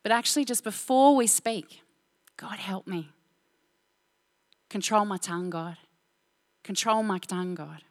But 0.03 0.11
actually, 0.11 0.45
just 0.45 0.63
before 0.63 1.15
we 1.15 1.27
speak, 1.27 1.81
God, 2.38 2.59
help 2.59 2.88
me. 2.88 3.09
Control 4.69 5.03
my 5.03 5.17
tongue, 5.17 5.49
God. 5.49 5.77
Control 6.63 7.03
my 7.03 7.17
tongue, 7.17 7.55
God. 7.55 7.81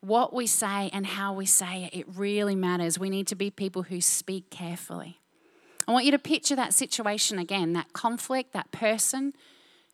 What 0.00 0.34
we 0.34 0.46
say 0.46 0.90
and 0.92 1.06
how 1.06 1.32
we 1.32 1.46
say 1.46 1.84
it, 1.84 1.98
it 1.98 2.06
really 2.14 2.54
matters. 2.54 2.98
We 2.98 3.08
need 3.08 3.26
to 3.28 3.34
be 3.34 3.50
people 3.50 3.84
who 3.84 4.00
speak 4.00 4.50
carefully. 4.50 5.18
I 5.88 5.92
want 5.92 6.04
you 6.04 6.10
to 6.12 6.18
picture 6.18 6.56
that 6.56 6.74
situation 6.74 7.38
again, 7.38 7.72
that 7.72 7.92
conflict, 7.92 8.52
that 8.52 8.70
person. 8.70 9.32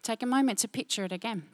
Take 0.02 0.22
a 0.22 0.26
moment 0.26 0.58
to 0.60 0.68
picture 0.68 1.04
it 1.04 1.12
again. 1.12 1.44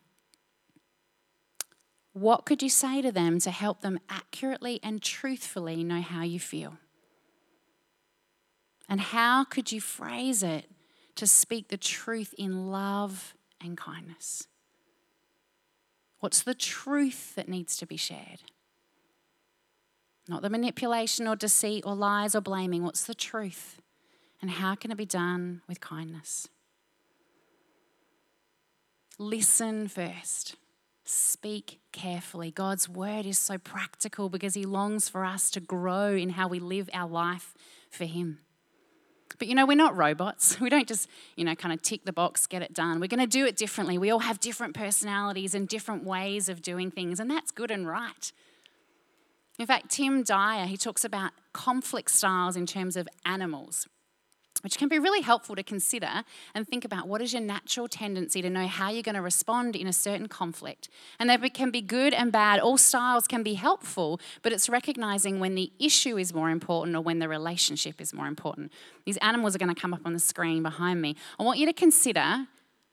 What 2.13 2.47
could 2.47 2.63
you 2.63 2.71
say 2.71 3.03
to 3.03 3.13
them 3.13 3.39
to 3.41 3.51
help 3.51 3.83
them 3.83 3.99
accurately 4.09 4.81
and 4.83 5.03
truthfully 5.03 5.85
know 5.85 6.01
how 6.01 6.23
you 6.23 6.41
feel? 6.41 6.79
And 8.89 9.01
how 9.01 9.45
could 9.45 9.73
you 9.73 9.81
phrase 9.81 10.43
it 10.43 10.71
to 11.17 11.27
speak 11.27 11.69
the 11.69 11.77
truth 11.77 12.35
in 12.39 12.71
love 12.71 13.35
and 13.61 13.77
kindness? 13.77 14.47
What's 16.21 16.43
the 16.43 16.55
truth 16.55 17.35
that 17.35 17.49
needs 17.49 17.77
to 17.77 17.87
be 17.87 17.97
shared? 17.97 18.43
Not 20.29 20.43
the 20.43 20.51
manipulation 20.51 21.29
or 21.29 21.37
deceit 21.37 21.85
or 21.87 21.95
lies 21.95 22.35
or 22.35 22.41
blaming. 22.41 22.83
What's 22.83 23.05
the 23.05 23.15
truth? 23.15 23.81
And 24.41 24.51
how 24.51 24.75
can 24.75 24.91
it 24.91 24.97
be 24.97 25.07
done 25.07 25.63
with 25.69 25.81
kindness? 25.81 26.49
Listen 29.19 29.89
first. 29.89 30.57
Speak 31.05 31.81
carefully. 31.93 32.51
God's 32.51 32.89
word 32.89 33.25
is 33.25 33.39
so 33.39 33.59
practical 33.59 34.29
because 34.29 34.55
He 34.55 34.65
longs 34.65 35.09
for 35.09 35.25
us 35.25 35.51
to 35.53 35.61
grow 35.61 36.15
in 36.15 36.31
how 36.31 36.49
we 36.49 36.59
live 36.59 36.91
our 36.93 37.09
life 37.09 37.55
for 37.91 38.05
Him. 38.05 38.41
But 39.39 39.49
you 39.49 39.55
know, 39.55 39.67
we're 39.67 39.77
not 39.77 39.97
robots. 39.97 40.61
We 40.67 40.71
don't 40.71 40.89
just, 40.89 41.09
you 41.37 41.45
know, 41.45 41.55
kind 41.55 41.73
of 41.73 41.83
tick 41.83 42.05
the 42.05 42.13
box, 42.13 42.47
get 42.47 42.63
it 42.63 42.75
done. 42.75 43.01
We're 43.01 43.07
going 43.07 43.21
to 43.21 43.27
do 43.27 43.47
it 43.47 43.57
differently. 43.57 43.99
We 43.99 44.11
all 44.11 44.21
have 44.21 44.41
different 44.41 44.75
personalities 44.75 45.55
and 45.55 45.69
different 45.69 46.05
ways 46.05 46.49
of 46.49 46.61
doing 46.61 46.91
things, 46.91 47.21
and 47.21 47.31
that's 47.31 47.51
good 47.51 47.71
and 47.71 47.87
right. 47.87 48.33
In 49.59 49.67
fact, 49.67 49.91
Tim 49.91 50.23
Dyer, 50.23 50.67
he 50.67 50.77
talks 50.77 51.05
about 51.05 51.33
conflict 51.53 52.11
styles 52.11 52.57
in 52.57 52.67
terms 52.67 52.97
of 52.97 53.09
animals 53.25 53.87
which 54.63 54.79
can 54.79 54.89
be 54.89 54.99
really 54.99 55.23
helpful 55.23 55.57
to 55.57 55.63
consider 55.63 56.25
and 56.55 56.67
think 56.67 56.85
about 56.85 57.09
what 57.09 57.23
is 57.23 57.33
your 57.33 57.43
natural 57.43 57.89
tendency 57.89 58.43
to 58.43 58.51
know 58.51 58.67
how 58.67 58.91
you're 58.91 59.03
going 59.03 59.15
to 59.15 59.23
respond 59.23 59.77
in 59.77 59.87
a 59.87 59.93
certain 59.93 60.29
conflict. 60.29 60.89
And 61.19 61.31
they 61.31 61.37
can 61.51 61.71
be 61.71 61.81
good 61.81 62.15
and 62.15 62.33
bad. 62.33 62.61
All 62.61 62.79
styles 62.79 63.27
can 63.27 63.43
be 63.43 63.55
helpful, 63.55 64.21
but 64.43 64.53
it's 64.53 64.69
recognizing 64.69 65.41
when 65.41 65.55
the 65.55 65.73
issue 65.79 66.17
is 66.19 66.35
more 66.35 66.51
important 66.51 66.97
or 66.97 67.01
when 67.01 67.19
the 67.19 67.29
relationship 67.29 68.01
is 68.01 68.13
more 68.13 68.27
important. 68.27 68.73
These 69.05 69.17
animals 69.19 69.55
are 69.55 69.59
going 69.59 69.75
to 69.75 69.81
come 69.81 69.95
up 69.95 70.03
on 70.05 70.13
the 70.13 70.21
screen 70.21 70.63
behind 70.63 71.01
me. 71.01 71.17
I 71.39 71.43
want 71.43 71.59
you 71.59 71.67
to 71.67 71.73
consider 71.73 72.47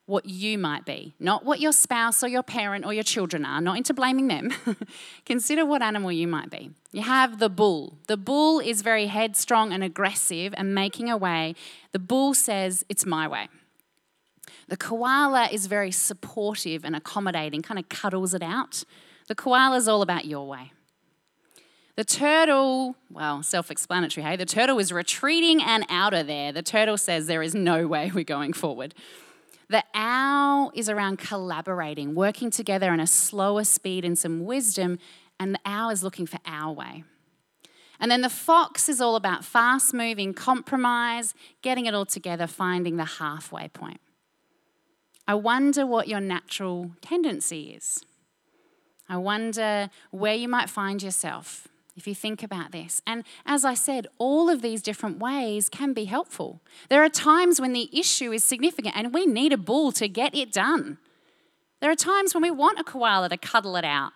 what 0.06 0.26
you 0.26 0.58
might 0.58 0.84
be, 0.84 1.14
not 1.18 1.44
what 1.44 1.60
your 1.60 1.72
spouse 1.72 2.22
or 2.22 2.28
your 2.28 2.42
parent 2.42 2.84
or 2.84 2.92
your 2.92 3.02
children 3.02 3.44
are, 3.44 3.60
not 3.60 3.78
into 3.78 3.94
blaming 3.94 4.28
them. 4.28 4.52
Consider 5.26 5.64
what 5.64 5.80
animal 5.80 6.12
you 6.12 6.28
might 6.28 6.50
be. 6.50 6.70
You 6.92 7.02
have 7.02 7.38
the 7.38 7.48
bull. 7.48 7.96
The 8.06 8.18
bull 8.18 8.60
is 8.60 8.82
very 8.82 9.06
headstrong 9.06 9.72
and 9.72 9.82
aggressive 9.82 10.52
and 10.56 10.74
making 10.74 11.10
a 11.10 11.16
way. 11.16 11.54
The 11.92 11.98
bull 11.98 12.34
says, 12.34 12.84
It's 12.88 13.06
my 13.06 13.26
way. 13.26 13.48
The 14.68 14.76
koala 14.76 15.48
is 15.50 15.66
very 15.66 15.90
supportive 15.90 16.84
and 16.84 16.94
accommodating, 16.94 17.62
kind 17.62 17.78
of 17.78 17.88
cuddles 17.88 18.34
it 18.34 18.42
out. 18.42 18.84
The 19.28 19.34
koala 19.34 19.76
is 19.76 19.88
all 19.88 20.02
about 20.02 20.26
your 20.26 20.46
way. 20.46 20.72
The 21.96 22.04
turtle, 22.04 22.96
well, 23.10 23.42
self 23.42 23.70
explanatory, 23.70 24.24
hey? 24.24 24.36
The 24.36 24.44
turtle 24.44 24.78
is 24.80 24.92
retreating 24.92 25.62
and 25.62 25.86
out 25.88 26.12
of 26.12 26.26
there. 26.26 26.52
The 26.52 26.62
turtle 26.62 26.98
says, 26.98 27.26
There 27.26 27.42
is 27.42 27.54
no 27.54 27.86
way 27.86 28.10
we're 28.12 28.24
going 28.24 28.52
forward. 28.52 28.94
The 29.68 29.84
owl 29.94 30.70
is 30.74 30.88
around 30.88 31.18
collaborating, 31.18 32.14
working 32.14 32.50
together 32.50 32.92
in 32.92 33.00
a 33.00 33.06
slower 33.06 33.64
speed 33.64 34.04
and 34.04 34.18
some 34.18 34.44
wisdom, 34.44 34.98
and 35.40 35.54
the 35.54 35.60
owl 35.64 35.90
is 35.90 36.02
looking 36.02 36.26
for 36.26 36.38
our 36.46 36.72
way. 36.72 37.04
And 38.00 38.10
then 38.10 38.20
the 38.20 38.30
fox 38.30 38.88
is 38.88 39.00
all 39.00 39.16
about 39.16 39.44
fast 39.44 39.94
moving 39.94 40.34
compromise, 40.34 41.34
getting 41.62 41.86
it 41.86 41.94
all 41.94 42.06
together, 42.06 42.46
finding 42.46 42.96
the 42.96 43.04
halfway 43.04 43.68
point. 43.68 44.00
I 45.26 45.34
wonder 45.34 45.86
what 45.86 46.08
your 46.08 46.20
natural 46.20 46.90
tendency 47.00 47.70
is. 47.70 48.04
I 49.08 49.16
wonder 49.16 49.90
where 50.10 50.34
you 50.34 50.48
might 50.48 50.68
find 50.68 51.02
yourself 51.02 51.68
if 51.96 52.06
you 52.06 52.14
think 52.14 52.42
about 52.42 52.72
this. 52.72 53.02
And 53.06 53.24
as 53.46 53.64
I 53.64 53.74
said, 53.74 54.06
all 54.18 54.50
of 54.50 54.62
these 54.62 54.82
different 54.82 55.18
ways 55.18 55.68
can 55.68 55.92
be 55.92 56.04
helpful. 56.04 56.60
There 56.88 57.04
are 57.04 57.08
times 57.08 57.60
when 57.60 57.72
the 57.72 57.88
issue 57.92 58.32
is 58.32 58.44
significant 58.44 58.96
and 58.96 59.14
we 59.14 59.26
need 59.26 59.52
a 59.52 59.58
bull 59.58 59.92
to 59.92 60.08
get 60.08 60.34
it 60.34 60.52
done. 60.52 60.98
There 61.80 61.90
are 61.90 61.96
times 61.96 62.34
when 62.34 62.42
we 62.42 62.50
want 62.50 62.80
a 62.80 62.84
koala 62.84 63.28
to 63.28 63.36
cuddle 63.36 63.76
it 63.76 63.84
out 63.84 64.12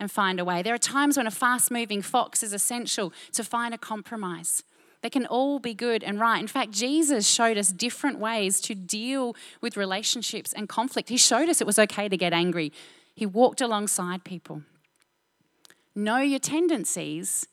and 0.00 0.10
find 0.10 0.40
a 0.40 0.44
way. 0.44 0.62
There 0.62 0.74
are 0.74 0.78
times 0.78 1.16
when 1.16 1.26
a 1.26 1.30
fast 1.30 1.70
moving 1.70 2.02
fox 2.02 2.42
is 2.42 2.52
essential 2.52 3.12
to 3.32 3.44
find 3.44 3.72
a 3.72 3.78
compromise. 3.78 4.64
They 5.02 5.10
can 5.10 5.26
all 5.26 5.58
be 5.58 5.74
good 5.74 6.02
and 6.02 6.18
right. 6.18 6.40
In 6.40 6.46
fact, 6.46 6.70
Jesus 6.70 7.28
showed 7.28 7.58
us 7.58 7.70
different 7.70 8.18
ways 8.18 8.60
to 8.62 8.74
deal 8.74 9.36
with 9.60 9.76
relationships 9.76 10.52
and 10.52 10.68
conflict. 10.68 11.10
He 11.10 11.18
showed 11.18 11.48
us 11.48 11.60
it 11.60 11.66
was 11.66 11.78
okay 11.78 12.08
to 12.08 12.16
get 12.16 12.32
angry. 12.32 12.72
He 13.14 13.26
walked 13.26 13.60
alongside 13.60 14.24
people. 14.24 14.62
Know 15.94 16.18
your 16.18 16.40
tendencies 16.40 17.46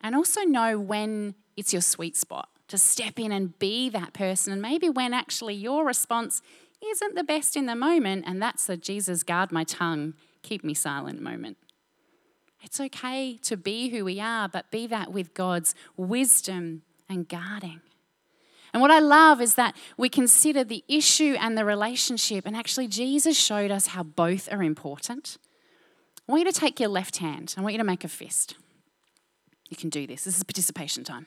and 0.00 0.14
also 0.14 0.42
know 0.42 0.78
when 0.78 1.34
it's 1.56 1.72
your 1.72 1.82
sweet 1.82 2.16
spot 2.16 2.48
to 2.68 2.78
step 2.78 3.18
in 3.18 3.32
and 3.32 3.58
be 3.58 3.88
that 3.90 4.12
person. 4.12 4.52
And 4.52 4.60
maybe 4.60 4.88
when 4.88 5.14
actually 5.14 5.54
your 5.54 5.84
response 5.84 6.42
isn't 6.84 7.14
the 7.14 7.24
best 7.24 7.56
in 7.56 7.66
the 7.66 7.76
moment, 7.76 8.24
and 8.26 8.42
that's 8.42 8.66
the 8.66 8.76
Jesus 8.76 9.22
guard 9.22 9.52
my 9.52 9.64
tongue, 9.64 10.14
keep 10.42 10.62
me 10.62 10.74
silent 10.74 11.20
moment. 11.20 11.56
It's 12.62 12.80
okay 12.80 13.38
to 13.42 13.56
be 13.56 13.90
who 13.90 14.04
we 14.04 14.20
are, 14.20 14.48
but 14.48 14.70
be 14.70 14.86
that 14.88 15.12
with 15.12 15.34
God's 15.34 15.74
wisdom 15.96 16.82
and 17.08 17.28
guarding. 17.28 17.80
And 18.72 18.82
what 18.82 18.90
I 18.90 18.98
love 18.98 19.40
is 19.40 19.54
that 19.54 19.76
we 19.96 20.08
consider 20.08 20.64
the 20.64 20.84
issue 20.88 21.36
and 21.40 21.56
the 21.56 21.64
relationship, 21.64 22.44
and 22.44 22.56
actually, 22.56 22.88
Jesus 22.88 23.38
showed 23.38 23.70
us 23.70 23.88
how 23.88 24.02
both 24.02 24.52
are 24.52 24.62
important. 24.62 25.38
I 26.28 26.32
want 26.32 26.44
you 26.44 26.52
to 26.52 26.58
take 26.58 26.80
your 26.80 26.88
left 26.88 27.18
hand, 27.18 27.54
I 27.56 27.60
want 27.60 27.74
you 27.74 27.78
to 27.78 27.84
make 27.84 28.04
a 28.04 28.08
fist. 28.08 28.54
You 29.68 29.76
can 29.76 29.90
do 29.90 30.06
this, 30.06 30.24
this 30.24 30.36
is 30.36 30.42
participation 30.42 31.04
time. 31.04 31.26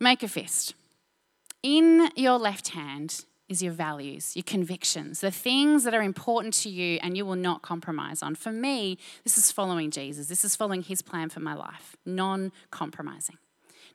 Make 0.00 0.22
a 0.22 0.28
fist. 0.28 0.74
In 1.62 2.10
your 2.16 2.38
left 2.38 2.70
hand 2.70 3.24
is 3.48 3.62
your 3.62 3.72
values, 3.72 4.34
your 4.34 4.42
convictions, 4.42 5.20
the 5.20 5.30
things 5.30 5.84
that 5.84 5.94
are 5.94 6.02
important 6.02 6.54
to 6.54 6.68
you 6.68 6.98
and 7.02 7.16
you 7.16 7.24
will 7.24 7.36
not 7.36 7.62
compromise 7.62 8.22
on. 8.22 8.34
For 8.34 8.50
me, 8.50 8.98
this 9.24 9.38
is 9.38 9.52
following 9.52 9.90
Jesus. 9.90 10.26
This 10.26 10.44
is 10.44 10.56
following 10.56 10.82
his 10.82 11.02
plan 11.02 11.28
for 11.28 11.40
my 11.40 11.54
life, 11.54 11.96
non 12.04 12.50
compromising. 12.70 13.36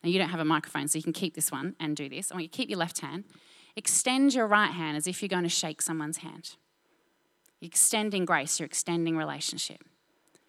Now, 0.03 0.09
you 0.09 0.19
don't 0.19 0.29
have 0.29 0.39
a 0.39 0.45
microphone, 0.45 0.88
so 0.88 0.97
you 0.97 1.03
can 1.03 1.13
keep 1.13 1.33
this 1.33 1.51
one 1.51 1.75
and 1.79 1.95
do 1.95 2.07
this. 2.07 2.31
I 2.31 2.36
want 2.36 2.43
you 2.43 2.50
to 2.50 2.55
keep 2.55 2.69
your 2.69 2.79
left 2.79 3.00
hand. 3.01 3.24
Extend 3.75 4.33
your 4.33 4.47
right 4.47 4.71
hand 4.71 4.95
as 4.95 5.07
if 5.07 5.21
you're 5.21 5.29
going 5.29 5.43
to 5.43 5.50
shake 5.50 5.81
someone's 5.81 6.17
hand. 6.17 6.51
You're 7.59 7.67
extending 7.67 8.25
grace, 8.25 8.59
you're 8.59 8.67
extending 8.67 9.17
relationship. 9.17 9.83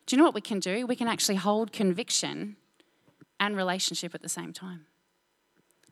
Do 0.08 0.16
you 0.16 0.18
know 0.18 0.24
what 0.24 0.34
we 0.34 0.40
can 0.40 0.58
do? 0.58 0.86
We 0.86 0.96
can 0.96 1.06
actually 1.06 1.34
hold 1.34 1.70
conviction 1.70 2.56
and 3.38 3.54
relationship 3.54 4.14
at 4.14 4.22
the 4.22 4.28
same 4.30 4.54
time. 4.54 4.86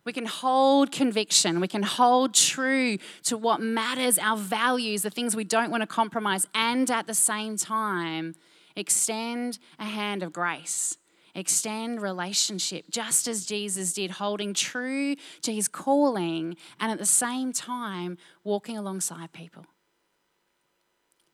We 0.06 0.14
can 0.14 0.24
hold 0.24 0.90
conviction. 0.90 1.60
We 1.60 1.68
can 1.68 1.82
hold 1.82 2.32
true 2.32 2.96
to 3.24 3.36
what 3.36 3.60
matters, 3.60 4.18
our 4.18 4.38
values, 4.38 5.02
the 5.02 5.10
things 5.10 5.36
we 5.36 5.44
don't 5.44 5.70
want 5.70 5.82
to 5.82 5.86
compromise, 5.86 6.46
and 6.54 6.90
at 6.90 7.06
the 7.06 7.12
same 7.12 7.58
time, 7.58 8.34
extend 8.74 9.58
a 9.78 9.84
hand 9.84 10.22
of 10.22 10.32
grace, 10.32 10.96
extend 11.34 12.00
relationship, 12.00 12.86
just 12.88 13.28
as 13.28 13.44
Jesus 13.44 13.92
did, 13.92 14.12
holding 14.12 14.54
true 14.54 15.16
to 15.42 15.52
his 15.52 15.68
calling 15.68 16.56
and 16.80 16.90
at 16.90 16.96
the 16.96 17.04
same 17.04 17.52
time 17.52 18.16
walking 18.44 18.78
alongside 18.78 19.34
people. 19.34 19.66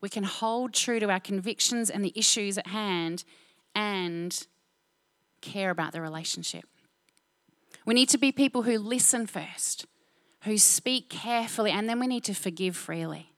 We 0.03 0.09
can 0.09 0.25
hold 0.25 0.75
true 0.75 1.01
to 1.01 1.09
our 1.11 1.21
convictions 1.21 1.89
and 1.89 2.05
the 2.05 2.13
issues 2.15 2.59
at 2.59 2.67
hand 2.67 3.25
and 3.75 4.47
care 5.41 5.71
about 5.71 5.93
the 5.93 6.03
relationship. 6.03 6.65
We 7.87 7.95
need 7.95 8.09
to 8.11 8.19
be 8.19 8.33
people 8.33 8.63
who 8.63 8.79
listen 8.79 9.27
first, 9.27 9.87
who 10.43 10.59
speak 10.59 11.09
carefully, 11.09 11.71
and 11.71 11.89
then 11.89 12.01
we 12.01 12.07
need 12.07 12.25
to 12.25 12.35
forgive 12.35 12.77
freely. 12.77 13.33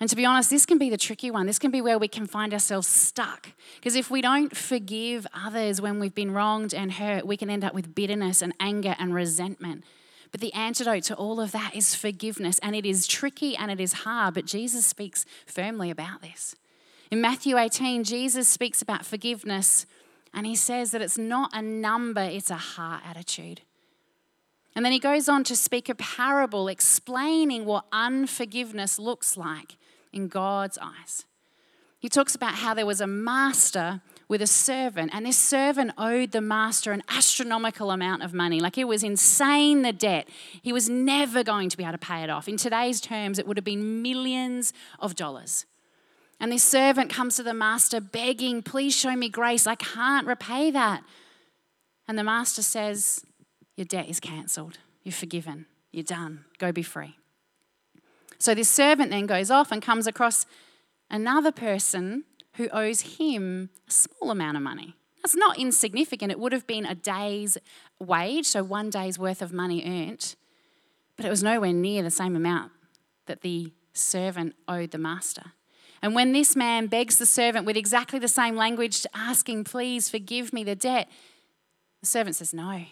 And 0.00 0.08
to 0.10 0.16
be 0.16 0.24
honest, 0.24 0.50
this 0.50 0.64
can 0.64 0.78
be 0.78 0.90
the 0.90 0.96
tricky 0.96 1.30
one. 1.30 1.46
This 1.46 1.58
can 1.58 1.72
be 1.72 1.80
where 1.80 1.98
we 1.98 2.06
can 2.06 2.26
find 2.26 2.52
ourselves 2.52 2.86
stuck. 2.86 3.48
Because 3.76 3.96
if 3.96 4.10
we 4.10 4.22
don't 4.22 4.56
forgive 4.56 5.26
others 5.34 5.80
when 5.80 5.98
we've 5.98 6.14
been 6.14 6.30
wronged 6.30 6.72
and 6.72 6.92
hurt, 6.92 7.26
we 7.26 7.36
can 7.36 7.50
end 7.50 7.64
up 7.64 7.74
with 7.74 7.94
bitterness 7.94 8.40
and 8.40 8.54
anger 8.60 8.94
and 8.98 9.12
resentment. 9.12 9.82
But 10.30 10.40
the 10.40 10.52
antidote 10.52 11.04
to 11.04 11.14
all 11.14 11.40
of 11.40 11.52
that 11.52 11.74
is 11.74 11.94
forgiveness. 11.94 12.58
And 12.60 12.76
it 12.76 12.84
is 12.84 13.06
tricky 13.06 13.56
and 13.56 13.70
it 13.70 13.80
is 13.80 13.92
hard, 13.92 14.34
but 14.34 14.46
Jesus 14.46 14.86
speaks 14.86 15.24
firmly 15.46 15.90
about 15.90 16.22
this. 16.22 16.54
In 17.10 17.20
Matthew 17.20 17.56
18, 17.56 18.04
Jesus 18.04 18.48
speaks 18.48 18.82
about 18.82 19.06
forgiveness 19.06 19.86
and 20.34 20.46
he 20.46 20.54
says 20.54 20.90
that 20.90 21.00
it's 21.00 21.16
not 21.16 21.50
a 21.54 21.62
number, 21.62 22.20
it's 22.20 22.50
a 22.50 22.56
heart 22.56 23.02
attitude. 23.06 23.62
And 24.76 24.84
then 24.84 24.92
he 24.92 24.98
goes 24.98 25.28
on 25.28 25.42
to 25.44 25.56
speak 25.56 25.88
a 25.88 25.94
parable 25.94 26.68
explaining 26.68 27.64
what 27.64 27.86
unforgiveness 27.90 28.98
looks 28.98 29.36
like 29.36 29.76
in 30.12 30.28
God's 30.28 30.78
eyes. 30.78 31.24
He 31.98 32.08
talks 32.08 32.34
about 32.34 32.54
how 32.54 32.74
there 32.74 32.86
was 32.86 33.00
a 33.00 33.06
master 33.06 34.00
with 34.28 34.42
a 34.42 34.46
servant, 34.46 35.10
and 35.14 35.24
this 35.24 35.38
servant 35.38 35.92
owed 35.96 36.32
the 36.32 36.40
master 36.42 36.92
an 36.92 37.02
astronomical 37.08 37.90
amount 37.90 38.22
of 38.22 38.34
money. 38.34 38.60
Like 38.60 38.76
it 38.76 38.84
was 38.84 39.02
insane, 39.02 39.82
the 39.82 39.92
debt. 39.92 40.28
He 40.60 40.72
was 40.72 40.88
never 40.88 41.42
going 41.42 41.70
to 41.70 41.76
be 41.76 41.82
able 41.82 41.92
to 41.92 41.98
pay 41.98 42.22
it 42.22 42.28
off. 42.28 42.46
In 42.46 42.58
today's 42.58 43.00
terms, 43.00 43.38
it 43.38 43.46
would 43.46 43.56
have 43.56 43.64
been 43.64 44.02
millions 44.02 44.74
of 45.00 45.14
dollars. 45.14 45.64
And 46.38 46.52
this 46.52 46.62
servant 46.62 47.10
comes 47.10 47.36
to 47.36 47.42
the 47.42 47.54
master 47.54 48.00
begging, 48.00 48.62
Please 48.62 48.94
show 48.94 49.16
me 49.16 49.30
grace. 49.30 49.66
I 49.66 49.74
can't 49.74 50.26
repay 50.26 50.70
that. 50.70 51.02
And 52.06 52.18
the 52.18 52.24
master 52.24 52.62
says, 52.62 53.24
Your 53.76 53.86
debt 53.86 54.08
is 54.08 54.20
cancelled. 54.20 54.78
You're 55.04 55.12
forgiven. 55.12 55.66
You're 55.90 56.04
done. 56.04 56.44
Go 56.58 56.70
be 56.70 56.82
free. 56.82 57.16
So 58.38 58.54
this 58.54 58.68
servant 58.68 59.10
then 59.10 59.26
goes 59.26 59.50
off 59.50 59.72
and 59.72 59.82
comes 59.82 60.06
across 60.06 60.46
another 61.10 61.50
person 61.50 62.24
who 62.58 62.68
owes 62.70 63.18
him 63.18 63.70
a 63.88 63.90
small 63.90 64.30
amount 64.30 64.56
of 64.56 64.62
money. 64.62 64.94
That's 65.22 65.36
not 65.36 65.58
insignificant. 65.58 66.30
It 66.30 66.38
would 66.38 66.52
have 66.52 66.66
been 66.66 66.84
a 66.84 66.94
day's 66.94 67.56
wage, 67.98 68.46
so 68.46 68.62
one 68.62 68.90
day's 68.90 69.18
worth 69.18 69.40
of 69.40 69.52
money 69.52 69.82
earned, 69.84 70.34
but 71.16 71.24
it 71.24 71.30
was 71.30 71.42
nowhere 71.42 71.72
near 71.72 72.02
the 72.02 72.10
same 72.10 72.36
amount 72.36 72.72
that 73.26 73.40
the 73.40 73.72
servant 73.92 74.54
owed 74.66 74.90
the 74.90 74.98
master. 74.98 75.52
And 76.02 76.14
when 76.14 76.32
this 76.32 76.54
man 76.54 76.86
begs 76.86 77.18
the 77.18 77.26
servant 77.26 77.64
with 77.64 77.76
exactly 77.76 78.18
the 78.18 78.28
same 78.28 78.56
language, 78.56 79.04
asking, 79.14 79.64
Please 79.64 80.08
forgive 80.08 80.52
me 80.52 80.62
the 80.62 80.76
debt, 80.76 81.08
the 82.00 82.06
servant 82.06 82.36
says, 82.36 82.54
No, 82.54 82.84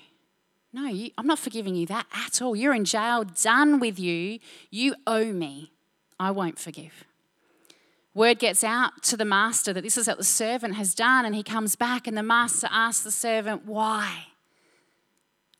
no, 0.72 0.86
you, 0.86 1.10
I'm 1.16 1.26
not 1.26 1.38
forgiving 1.38 1.74
you 1.74 1.86
that 1.86 2.06
at 2.12 2.42
all. 2.42 2.56
You're 2.56 2.74
in 2.74 2.84
jail, 2.84 3.24
done 3.24 3.78
with 3.78 3.98
you. 3.98 4.38
You 4.70 4.94
owe 5.06 5.32
me. 5.32 5.72
I 6.18 6.30
won't 6.30 6.58
forgive. 6.58 7.04
Word 8.16 8.38
gets 8.38 8.64
out 8.64 9.02
to 9.02 9.16
the 9.18 9.26
master 9.26 9.74
that 9.74 9.82
this 9.82 9.98
is 9.98 10.08
what 10.08 10.16
the 10.16 10.24
servant 10.24 10.76
has 10.76 10.94
done, 10.94 11.26
and 11.26 11.34
he 11.34 11.42
comes 11.42 11.76
back, 11.76 12.06
and 12.06 12.16
the 12.16 12.22
master 12.22 12.66
asks 12.70 13.04
the 13.04 13.10
servant, 13.10 13.66
Why? 13.66 14.28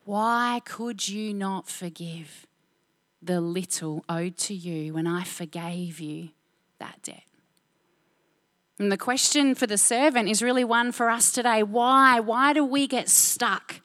Why 0.07 0.63
could 0.65 1.07
you 1.07 1.35
not 1.35 1.69
forgive 1.69 2.47
the 3.21 3.43
little 3.43 4.07
owed 4.09 4.39
to 4.39 4.55
you 4.55 4.95
when 4.95 5.07
I 5.07 5.23
forgave 5.23 6.01
you 6.01 6.31
that 6.79 7.03
debt? 7.03 7.25
And 8.79 8.91
the 8.91 8.97
question 8.97 9.55
for 9.55 9.67
the 9.67 9.77
servant 9.77 10.31
is 10.31 10.43
really 10.43 10.65
one 10.65 10.93
for 10.93 11.11
us 11.11 11.31
today. 11.33 11.63
Why? 11.63 12.21
Why 12.21 12.55
do 12.55 12.65
we 12.65 12.87
get 12.87 13.11
stuck 13.11 13.83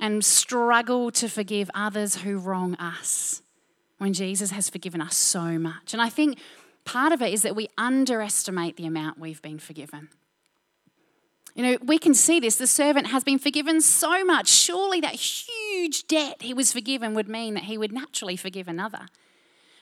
and 0.00 0.24
struggle 0.24 1.12
to 1.12 1.28
forgive 1.28 1.70
others 1.76 2.16
who 2.16 2.38
wrong 2.38 2.74
us 2.74 3.40
when 3.98 4.14
Jesus 4.14 4.50
has 4.50 4.68
forgiven 4.68 5.00
us 5.00 5.14
so 5.14 5.60
much? 5.60 5.92
And 5.92 6.02
I 6.02 6.08
think 6.08 6.38
part 6.84 7.12
of 7.12 7.22
it 7.22 7.32
is 7.32 7.42
that 7.42 7.56
we 7.56 7.68
underestimate 7.78 8.76
the 8.76 8.86
amount 8.86 9.18
we've 9.18 9.42
been 9.42 9.58
forgiven. 9.58 10.08
You 11.54 11.62
know, 11.62 11.78
we 11.82 11.98
can 11.98 12.14
see 12.14 12.40
this. 12.40 12.56
The 12.56 12.66
servant 12.66 13.08
has 13.08 13.24
been 13.24 13.38
forgiven 13.38 13.80
so 13.80 14.24
much. 14.24 14.48
Surely 14.48 15.00
that 15.00 15.14
huge 15.14 16.06
debt 16.06 16.40
he 16.40 16.54
was 16.54 16.72
forgiven 16.72 17.14
would 17.14 17.28
mean 17.28 17.54
that 17.54 17.64
he 17.64 17.76
would 17.76 17.92
naturally 17.92 18.36
forgive 18.36 18.68
another 18.68 19.08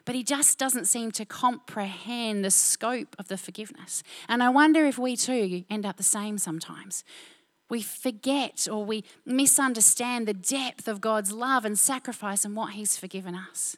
but 0.05 0.15
he 0.15 0.23
just 0.23 0.59
doesn't 0.59 0.87
seem 0.87 1.11
to 1.13 1.25
comprehend 1.25 2.45
the 2.45 2.51
scope 2.51 3.15
of 3.19 3.29
the 3.29 3.37
forgiveness. 3.37 4.03
And 4.29 4.43
I 4.43 4.49
wonder 4.49 4.85
if 4.87 4.99
we 4.99 5.17
too 5.17 5.65
end 5.71 5.87
up 5.87 5.97
the 5.97 6.03
same 6.03 6.39
sometimes. 6.39 7.05
We 7.69 7.83
forget 7.83 8.67
or 8.71 8.85
we 8.85 9.05
misunderstand 9.25 10.27
the 10.27 10.35
depth 10.35 10.89
of 10.89 11.01
God's 11.01 11.33
love 11.33 11.65
and 11.65 11.79
sacrifice 11.79 12.45
and 12.45 12.57
what 12.57 12.73
he's 12.73 12.97
forgiven 12.97 13.35
us. 13.35 13.77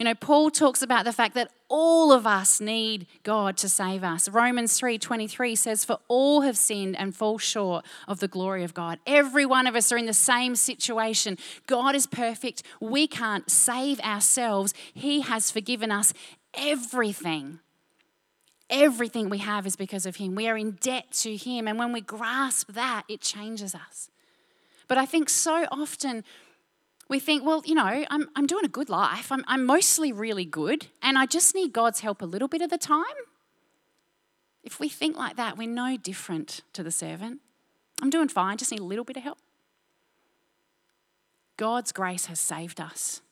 You 0.00 0.04
know, 0.04 0.14
Paul 0.14 0.50
talks 0.50 0.80
about 0.80 1.04
the 1.04 1.12
fact 1.12 1.34
that 1.34 1.50
all 1.68 2.10
of 2.10 2.26
us 2.26 2.58
need 2.58 3.06
God 3.22 3.58
to 3.58 3.68
save 3.68 4.02
us. 4.02 4.30
Romans 4.30 4.80
3:23 4.80 5.54
says 5.54 5.84
for 5.84 5.98
all 6.08 6.40
have 6.40 6.56
sinned 6.56 6.96
and 6.96 7.14
fall 7.14 7.36
short 7.36 7.84
of 8.08 8.18
the 8.18 8.26
glory 8.26 8.64
of 8.64 8.72
God. 8.72 8.98
Every 9.06 9.44
one 9.44 9.66
of 9.66 9.76
us 9.76 9.92
are 9.92 9.98
in 9.98 10.06
the 10.06 10.14
same 10.14 10.56
situation. 10.56 11.36
God 11.66 11.94
is 11.94 12.06
perfect. 12.06 12.62
We 12.80 13.06
can't 13.06 13.50
save 13.50 14.00
ourselves. 14.00 14.72
He 14.94 15.20
has 15.20 15.50
forgiven 15.50 15.92
us 15.92 16.14
everything. 16.54 17.60
Everything 18.70 19.28
we 19.28 19.38
have 19.38 19.66
is 19.66 19.76
because 19.76 20.06
of 20.06 20.16
him. 20.16 20.34
We 20.34 20.48
are 20.48 20.56
in 20.56 20.78
debt 20.80 21.12
to 21.24 21.36
him 21.36 21.68
and 21.68 21.78
when 21.78 21.92
we 21.92 22.00
grasp 22.00 22.72
that, 22.72 23.04
it 23.06 23.20
changes 23.20 23.74
us. 23.74 24.08
But 24.88 24.96
I 24.96 25.04
think 25.04 25.28
so 25.28 25.66
often 25.70 26.24
we 27.10 27.18
think, 27.18 27.44
well, 27.44 27.60
you 27.66 27.74
know, 27.74 28.04
I'm, 28.08 28.30
I'm 28.36 28.46
doing 28.46 28.64
a 28.64 28.68
good 28.68 28.88
life. 28.88 29.32
I'm, 29.32 29.44
I'm 29.48 29.66
mostly 29.66 30.12
really 30.12 30.44
good, 30.44 30.86
and 31.02 31.18
I 31.18 31.26
just 31.26 31.56
need 31.56 31.72
God's 31.72 32.00
help 32.00 32.22
a 32.22 32.24
little 32.24 32.46
bit 32.46 32.62
of 32.62 32.70
the 32.70 32.78
time. 32.78 33.04
If 34.62 34.78
we 34.78 34.88
think 34.88 35.18
like 35.18 35.36
that, 35.36 35.58
we're 35.58 35.68
no 35.68 35.96
different 35.96 36.60
to 36.72 36.84
the 36.84 36.92
servant. 36.92 37.40
I'm 38.00 38.10
doing 38.10 38.28
fine, 38.28 38.56
just 38.56 38.70
need 38.70 38.78
a 38.78 38.84
little 38.84 39.04
bit 39.04 39.16
of 39.16 39.24
help. 39.24 39.38
God's 41.56 41.90
grace 41.90 42.26
has 42.26 42.38
saved 42.38 42.80
us. 42.80 43.22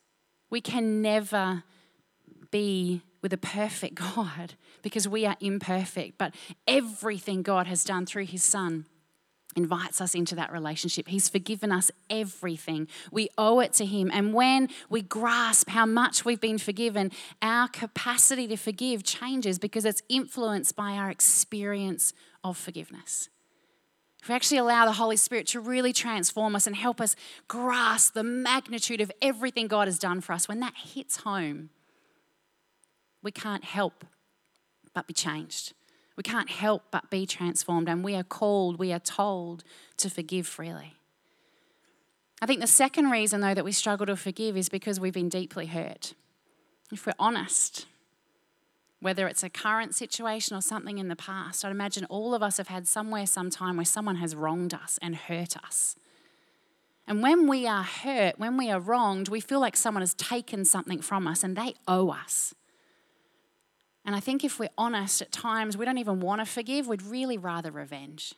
We 0.50 0.60
can 0.60 1.00
never 1.00 1.62
be 2.50 3.02
with 3.22 3.32
a 3.32 3.38
perfect 3.38 3.94
God 4.14 4.54
because 4.82 5.06
we 5.06 5.24
are 5.24 5.36
imperfect, 5.40 6.18
but 6.18 6.34
everything 6.66 7.42
God 7.42 7.68
has 7.68 7.84
done 7.84 8.06
through 8.06 8.26
his 8.26 8.42
Son 8.42 8.86
invites 9.58 10.00
us 10.00 10.14
into 10.14 10.34
that 10.36 10.50
relationship. 10.50 11.08
He's 11.08 11.28
forgiven 11.28 11.70
us 11.70 11.90
everything. 12.08 12.88
We 13.12 13.28
owe 13.36 13.60
it 13.60 13.74
to 13.74 13.84
Him. 13.84 14.10
And 14.12 14.32
when 14.32 14.68
we 14.88 15.02
grasp 15.02 15.68
how 15.68 15.84
much 15.84 16.24
we've 16.24 16.40
been 16.40 16.56
forgiven, 16.56 17.12
our 17.42 17.68
capacity 17.68 18.46
to 18.48 18.56
forgive 18.56 19.02
changes 19.02 19.58
because 19.58 19.84
it's 19.84 20.02
influenced 20.08 20.76
by 20.76 20.92
our 20.92 21.10
experience 21.10 22.14
of 22.42 22.56
forgiveness. 22.56 23.28
If 24.22 24.28
we 24.28 24.34
actually 24.34 24.58
allow 24.58 24.84
the 24.84 24.92
Holy 24.92 25.16
Spirit 25.16 25.46
to 25.48 25.60
really 25.60 25.92
transform 25.92 26.56
us 26.56 26.66
and 26.66 26.74
help 26.74 27.00
us 27.00 27.16
grasp 27.46 28.14
the 28.14 28.24
magnitude 28.24 29.00
of 29.00 29.12
everything 29.20 29.66
God 29.68 29.88
has 29.88 29.98
done 29.98 30.20
for 30.20 30.32
us, 30.32 30.48
when 30.48 30.60
that 30.60 30.74
hits 30.76 31.18
home, 31.18 31.70
we 33.22 33.30
can't 33.30 33.64
help 33.64 34.04
but 34.94 35.06
be 35.06 35.14
changed. 35.14 35.74
We 36.18 36.24
can't 36.24 36.50
help 36.50 36.82
but 36.90 37.10
be 37.10 37.26
transformed, 37.26 37.88
and 37.88 38.02
we 38.02 38.16
are 38.16 38.24
called, 38.24 38.76
we 38.76 38.92
are 38.92 38.98
told 38.98 39.62
to 39.98 40.10
forgive 40.10 40.48
freely. 40.48 40.94
I 42.42 42.46
think 42.46 42.60
the 42.60 42.66
second 42.66 43.10
reason, 43.10 43.40
though, 43.40 43.54
that 43.54 43.64
we 43.64 43.70
struggle 43.70 44.04
to 44.06 44.16
forgive 44.16 44.56
is 44.56 44.68
because 44.68 44.98
we've 44.98 45.14
been 45.14 45.28
deeply 45.28 45.66
hurt. 45.66 46.14
If 46.90 47.06
we're 47.06 47.12
honest, 47.20 47.86
whether 48.98 49.28
it's 49.28 49.44
a 49.44 49.48
current 49.48 49.94
situation 49.94 50.56
or 50.56 50.60
something 50.60 50.98
in 50.98 51.06
the 51.06 51.14
past, 51.14 51.64
I'd 51.64 51.70
imagine 51.70 52.04
all 52.06 52.34
of 52.34 52.42
us 52.42 52.56
have 52.56 52.66
had 52.66 52.88
somewhere, 52.88 53.24
sometime 53.24 53.76
where 53.76 53.86
someone 53.86 54.16
has 54.16 54.34
wronged 54.34 54.74
us 54.74 54.98
and 55.00 55.14
hurt 55.14 55.56
us. 55.56 55.94
And 57.06 57.22
when 57.22 57.46
we 57.46 57.64
are 57.68 57.84
hurt, 57.84 58.40
when 58.40 58.56
we 58.56 58.72
are 58.72 58.80
wronged, 58.80 59.28
we 59.28 59.40
feel 59.40 59.60
like 59.60 59.76
someone 59.76 60.02
has 60.02 60.14
taken 60.14 60.64
something 60.64 61.00
from 61.00 61.28
us 61.28 61.44
and 61.44 61.56
they 61.56 61.74
owe 61.86 62.10
us. 62.10 62.54
And 64.08 64.16
I 64.16 64.20
think 64.20 64.42
if 64.42 64.58
we're 64.58 64.70
honest, 64.78 65.20
at 65.20 65.30
times 65.30 65.76
we 65.76 65.84
don't 65.84 65.98
even 65.98 66.20
want 66.20 66.40
to 66.40 66.46
forgive, 66.46 66.88
we'd 66.88 67.02
really 67.02 67.36
rather 67.36 67.70
revenge. 67.70 68.34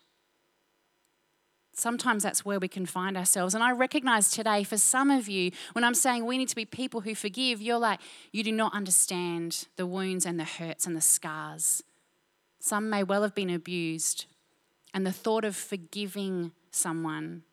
Sometimes 1.75 2.25
that's 2.25 2.45
where 2.45 2.59
we 2.59 2.67
can 2.67 2.87
find 2.87 3.17
ourselves. 3.17 3.55
And 3.55 3.63
I 3.63 3.71
recognize 3.71 4.33
today, 4.33 4.65
for 4.65 4.77
some 4.77 5.13
of 5.13 5.29
you, 5.29 5.53
when 5.75 5.85
I'm 5.85 5.95
saying 5.95 6.27
we 6.27 6.39
need 6.39 6.49
to 6.49 6.57
be 6.57 6.65
people 6.65 7.03
who 7.03 7.15
forgive, 7.15 7.63
you're 7.63 7.79
like, 7.79 8.01
you 8.33 8.43
do 8.43 8.51
not 8.51 8.75
understand 8.75 9.69
the 9.77 9.87
wounds 9.87 10.27
and 10.27 10.41
the 10.41 10.45
hurts 10.45 10.89
and 10.89 10.97
the 10.97 11.01
scars. 11.01 11.85
Some 12.59 12.91
may 12.91 13.05
well 13.05 13.23
have 13.23 13.37
been 13.37 13.49
abused, 13.49 14.27
and 14.93 15.07
the 15.07 15.13
thought 15.13 15.45
of 15.45 15.55
forgiving 15.55 16.51
someone 16.73 17.45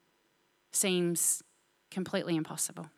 seems 0.71 1.43
completely 1.91 2.36
impossible. 2.36 2.89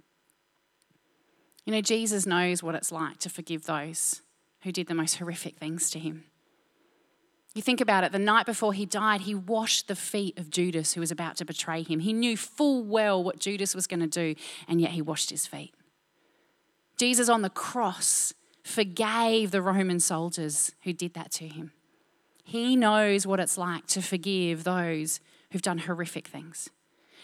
You 1.65 1.73
know, 1.73 1.81
Jesus 1.81 2.25
knows 2.25 2.63
what 2.63 2.73
it's 2.73 2.93
like 2.93 3.17
to 3.17 3.29
forgive 3.29 3.65
those 3.65 4.21
who 4.61 4.71
did 4.71 4.87
the 4.87 4.95
most 4.95 5.15
horrific 5.15 5.57
things 5.57 5.89
to 5.91 5.99
him. 5.99 6.25
You 7.55 7.61
think 7.61 7.81
about 7.81 8.03
it, 8.03 8.11
the 8.11 8.19
night 8.19 8.45
before 8.45 8.73
he 8.73 8.85
died, 8.85 9.21
he 9.21 9.33
washed 9.33 9.87
the 9.87 9.95
feet 9.95 10.37
of 10.37 10.51
Judas 10.51 10.93
who 10.93 11.01
was 11.01 11.11
about 11.11 11.35
to 11.37 11.45
betray 11.45 11.81
him. 11.81 11.99
He 11.99 12.13
knew 12.13 12.37
full 12.37 12.83
well 12.83 13.23
what 13.23 13.39
Judas 13.39 13.73
was 13.73 13.87
going 13.87 14.01
to 14.01 14.07
do, 14.07 14.35
and 14.67 14.79
yet 14.79 14.91
he 14.91 15.01
washed 15.01 15.31
his 15.31 15.47
feet. 15.47 15.73
Jesus 16.97 17.27
on 17.27 17.41
the 17.41 17.49
cross 17.49 18.33
forgave 18.63 19.51
the 19.51 19.61
Roman 19.61 19.99
soldiers 19.99 20.73
who 20.83 20.93
did 20.93 21.15
that 21.15 21.31
to 21.31 21.47
him. 21.47 21.71
He 22.43 22.75
knows 22.75 23.25
what 23.25 23.39
it's 23.39 23.57
like 23.57 23.87
to 23.87 24.01
forgive 24.01 24.63
those 24.63 25.19
who've 25.51 25.61
done 25.61 25.79
horrific 25.79 26.27
things. 26.27 26.69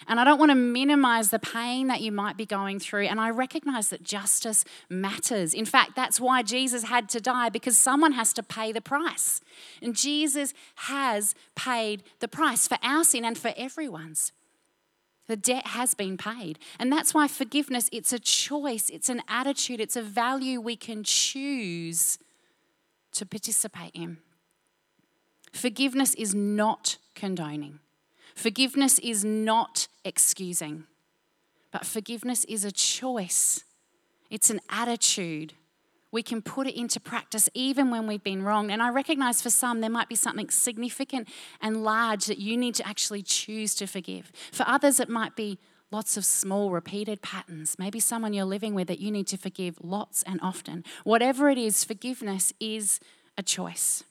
And 0.08 0.19
I 0.19 0.23
don't 0.23 0.39
want 0.39 0.51
to 0.51 0.55
minimize 0.55 1.29
the 1.29 1.39
pain 1.39 1.88
that 1.88 2.01
you 2.01 2.12
might 2.12 2.38
be 2.38 2.45
going 2.45 2.79
through. 2.79 3.05
And 3.05 3.19
I 3.19 3.29
recognize 3.29 3.89
that 3.89 4.03
justice 4.03 4.65
matters. 4.89 5.53
In 5.53 5.65
fact, 5.65 5.95
that's 5.95 6.19
why 6.19 6.43
Jesus 6.43 6.84
had 6.84 7.10
to 7.10 7.19
die, 7.19 7.49
because 7.49 7.77
someone 7.77 8.12
has 8.13 8.34
to 8.34 8.43
pay 8.43 8.71
the 8.71 8.81
price. 8.81 9.41
And 9.81 9.95
Jesus 9.95 10.53
has 10.75 11.34
paid 11.55 12.03
the 12.19 12.27
price 12.27 12.67
for 12.67 12.77
our 12.84 13.03
sin 13.03 13.25
and 13.25 13.38
for 13.38 13.53
everyone's. 13.58 14.31
The 15.27 15.36
debt 15.36 15.67
has 15.67 15.95
been 15.95 16.17
paid. 16.17 16.60
And 16.79 16.91
that's 16.91 17.13
why 17.13 17.27
forgiveness, 17.27 17.89
it's 17.91 18.13
a 18.13 18.19
choice, 18.19 18.89
it's 18.89 19.10
an 19.10 19.23
attitude, 19.27 19.79
it's 19.79 19.95
a 19.95 20.03
value 20.03 20.62
we 20.62 20.75
can 20.75 21.03
choose 21.03 22.19
to 23.13 23.25
participate 23.25 23.91
in. 23.93 24.17
Forgiveness 25.51 26.13
is 26.15 26.36
not 26.36 26.97
condoning. 27.15 27.79
Forgiveness 28.35 28.99
is 28.99 29.23
not 29.23 29.87
excusing, 30.03 30.83
but 31.71 31.85
forgiveness 31.85 32.43
is 32.45 32.63
a 32.63 32.71
choice, 32.71 33.63
it's 34.29 34.49
an 34.49 34.59
attitude. 34.69 35.53
We 36.11 36.23
can 36.23 36.41
put 36.41 36.65
it 36.65 36.79
into 36.79 37.01
practice 37.01 37.49
even 37.53 37.89
when 37.91 38.07
we've 38.07 38.23
been 38.23 38.43
wrong. 38.43 38.71
And 38.71 38.81
I 38.81 38.87
recognize 38.89 39.41
for 39.41 39.49
some 39.49 39.81
there 39.81 39.89
might 39.89 40.07
be 40.07 40.15
something 40.15 40.49
significant 40.49 41.27
and 41.59 41.83
large 41.83 42.27
that 42.27 42.37
you 42.37 42.55
need 42.55 42.73
to 42.75 42.87
actually 42.87 43.21
choose 43.21 43.75
to 43.75 43.85
forgive. 43.85 44.31
For 44.53 44.63
others, 44.65 45.01
it 45.01 45.09
might 45.09 45.35
be 45.35 45.59
lots 45.91 46.15
of 46.15 46.23
small 46.23 46.71
repeated 46.71 47.21
patterns. 47.21 47.75
Maybe 47.77 47.99
someone 47.99 48.33
you're 48.33 48.45
living 48.45 48.73
with 48.73 48.87
that 48.87 48.99
you 48.99 49.11
need 49.11 49.27
to 49.27 49.37
forgive 49.37 49.77
lots 49.81 50.23
and 50.23 50.39
often. 50.41 50.85
Whatever 51.03 51.49
it 51.49 51.57
is, 51.57 51.83
forgiveness 51.83 52.53
is 52.61 53.01
a 53.37 53.43
choice. 53.43 54.05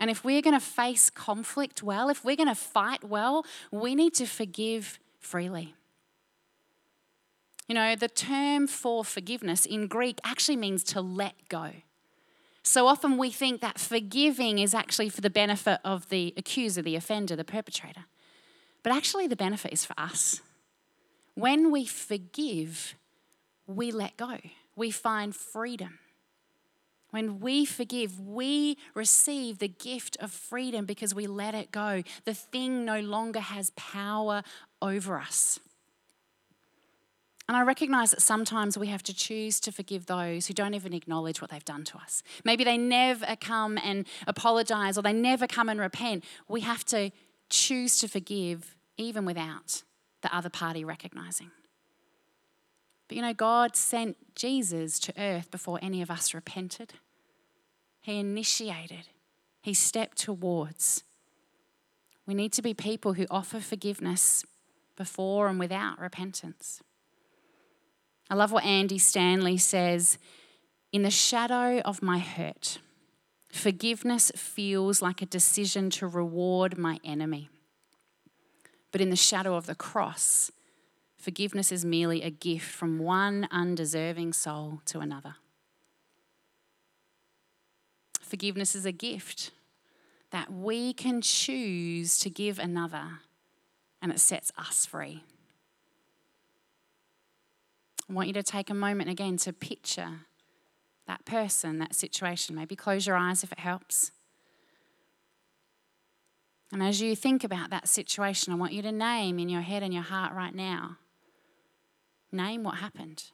And 0.00 0.10
if 0.10 0.24
we're 0.24 0.42
going 0.42 0.58
to 0.58 0.64
face 0.64 1.10
conflict 1.10 1.82
well, 1.82 2.08
if 2.08 2.24
we're 2.24 2.34
going 2.34 2.48
to 2.48 2.54
fight 2.56 3.04
well, 3.04 3.44
we 3.70 3.94
need 3.94 4.14
to 4.14 4.26
forgive 4.26 4.98
freely. 5.20 5.74
You 7.68 7.74
know, 7.74 7.94
the 7.94 8.08
term 8.08 8.66
for 8.66 9.04
forgiveness 9.04 9.64
in 9.64 9.86
Greek 9.86 10.18
actually 10.24 10.56
means 10.56 10.82
to 10.84 11.00
let 11.00 11.34
go. 11.48 11.70
So 12.64 12.88
often 12.88 13.16
we 13.16 13.30
think 13.30 13.60
that 13.60 13.78
forgiving 13.78 14.58
is 14.58 14.74
actually 14.74 15.08
for 15.08 15.20
the 15.20 15.30
benefit 15.30 15.80
of 15.84 16.08
the 16.08 16.34
accuser, 16.36 16.82
the 16.82 16.96
offender, 16.96 17.36
the 17.36 17.44
perpetrator. 17.44 18.06
But 18.82 18.92
actually, 18.92 19.26
the 19.26 19.36
benefit 19.36 19.72
is 19.72 19.84
for 19.84 19.94
us. 19.96 20.40
When 21.34 21.70
we 21.70 21.84
forgive, 21.86 22.96
we 23.66 23.92
let 23.92 24.16
go, 24.16 24.38
we 24.74 24.90
find 24.90 25.36
freedom. 25.36 25.99
When 27.10 27.40
we 27.40 27.64
forgive, 27.64 28.20
we 28.20 28.76
receive 28.94 29.58
the 29.58 29.68
gift 29.68 30.16
of 30.20 30.30
freedom 30.30 30.86
because 30.86 31.14
we 31.14 31.26
let 31.26 31.54
it 31.54 31.72
go. 31.72 32.02
The 32.24 32.34
thing 32.34 32.84
no 32.84 33.00
longer 33.00 33.40
has 33.40 33.70
power 33.70 34.42
over 34.80 35.18
us. 35.18 35.58
And 37.48 37.56
I 37.56 37.62
recognize 37.62 38.12
that 38.12 38.22
sometimes 38.22 38.78
we 38.78 38.86
have 38.86 39.02
to 39.02 39.12
choose 39.12 39.58
to 39.60 39.72
forgive 39.72 40.06
those 40.06 40.46
who 40.46 40.54
don't 40.54 40.74
even 40.74 40.92
acknowledge 40.92 41.40
what 41.40 41.50
they've 41.50 41.64
done 41.64 41.82
to 41.82 41.98
us. 41.98 42.22
Maybe 42.44 42.62
they 42.62 42.78
never 42.78 43.34
come 43.40 43.76
and 43.82 44.06
apologize 44.28 44.96
or 44.96 45.02
they 45.02 45.12
never 45.12 45.48
come 45.48 45.68
and 45.68 45.80
repent. 45.80 46.22
We 46.46 46.60
have 46.60 46.84
to 46.86 47.10
choose 47.48 47.98
to 47.98 48.08
forgive 48.08 48.76
even 48.96 49.24
without 49.24 49.82
the 50.22 50.32
other 50.32 50.48
party 50.48 50.84
recognizing. 50.84 51.50
But 53.10 53.16
you 53.16 53.22
know, 53.22 53.34
God 53.34 53.74
sent 53.74 54.36
Jesus 54.36 55.00
to 55.00 55.12
earth 55.20 55.50
before 55.50 55.80
any 55.82 56.00
of 56.00 56.12
us 56.12 56.32
repented. 56.32 56.92
He 58.00 58.20
initiated, 58.20 59.08
He 59.62 59.74
stepped 59.74 60.16
towards. 60.16 61.02
We 62.24 62.34
need 62.34 62.52
to 62.52 62.62
be 62.62 62.72
people 62.72 63.14
who 63.14 63.26
offer 63.28 63.58
forgiveness 63.58 64.44
before 64.94 65.48
and 65.48 65.58
without 65.58 65.98
repentance. 65.98 66.82
I 68.30 68.36
love 68.36 68.52
what 68.52 68.62
Andy 68.62 68.98
Stanley 68.98 69.58
says 69.58 70.16
In 70.92 71.02
the 71.02 71.10
shadow 71.10 71.80
of 71.80 72.02
my 72.02 72.20
hurt, 72.20 72.78
forgiveness 73.50 74.30
feels 74.36 75.02
like 75.02 75.20
a 75.20 75.26
decision 75.26 75.90
to 75.90 76.06
reward 76.06 76.78
my 76.78 77.00
enemy. 77.02 77.48
But 78.92 79.00
in 79.00 79.10
the 79.10 79.16
shadow 79.16 79.56
of 79.56 79.66
the 79.66 79.74
cross, 79.74 80.52
Forgiveness 81.20 81.70
is 81.70 81.84
merely 81.84 82.22
a 82.22 82.30
gift 82.30 82.64
from 82.64 82.98
one 82.98 83.46
undeserving 83.50 84.32
soul 84.32 84.80
to 84.86 85.00
another. 85.00 85.34
Forgiveness 88.22 88.74
is 88.74 88.86
a 88.86 88.92
gift 88.92 89.50
that 90.30 90.50
we 90.50 90.94
can 90.94 91.20
choose 91.20 92.18
to 92.20 92.30
give 92.30 92.58
another, 92.58 93.18
and 94.00 94.10
it 94.10 94.18
sets 94.18 94.50
us 94.56 94.86
free. 94.86 95.22
I 98.08 98.12
want 98.14 98.28
you 98.28 98.34
to 98.34 98.42
take 98.42 98.70
a 98.70 98.74
moment 98.74 99.10
again 99.10 99.36
to 99.38 99.52
picture 99.52 100.20
that 101.06 101.26
person, 101.26 101.78
that 101.80 101.94
situation. 101.94 102.56
Maybe 102.56 102.74
close 102.74 103.06
your 103.06 103.16
eyes 103.16 103.44
if 103.44 103.52
it 103.52 103.58
helps. 103.58 104.10
And 106.72 106.82
as 106.82 107.02
you 107.02 107.14
think 107.14 107.44
about 107.44 107.68
that 107.70 107.88
situation, 107.88 108.54
I 108.54 108.56
want 108.56 108.72
you 108.72 108.80
to 108.82 108.92
name 108.92 109.38
in 109.38 109.50
your 109.50 109.60
head 109.60 109.82
and 109.82 109.92
your 109.92 110.04
heart 110.04 110.32
right 110.32 110.54
now 110.54 110.96
Name 112.32 112.62
what 112.62 112.76
happened. 112.76 113.24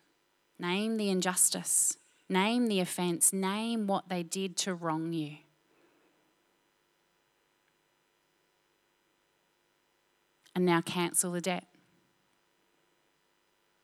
Name 0.58 0.96
the 0.96 1.10
injustice. 1.10 1.98
Name 2.28 2.68
the 2.68 2.80
offense. 2.80 3.32
Name 3.32 3.86
what 3.86 4.08
they 4.08 4.22
did 4.22 4.56
to 4.58 4.74
wrong 4.74 5.12
you. 5.12 5.36
And 10.54 10.64
now 10.64 10.80
cancel 10.80 11.32
the 11.32 11.40
debt. 11.40 11.66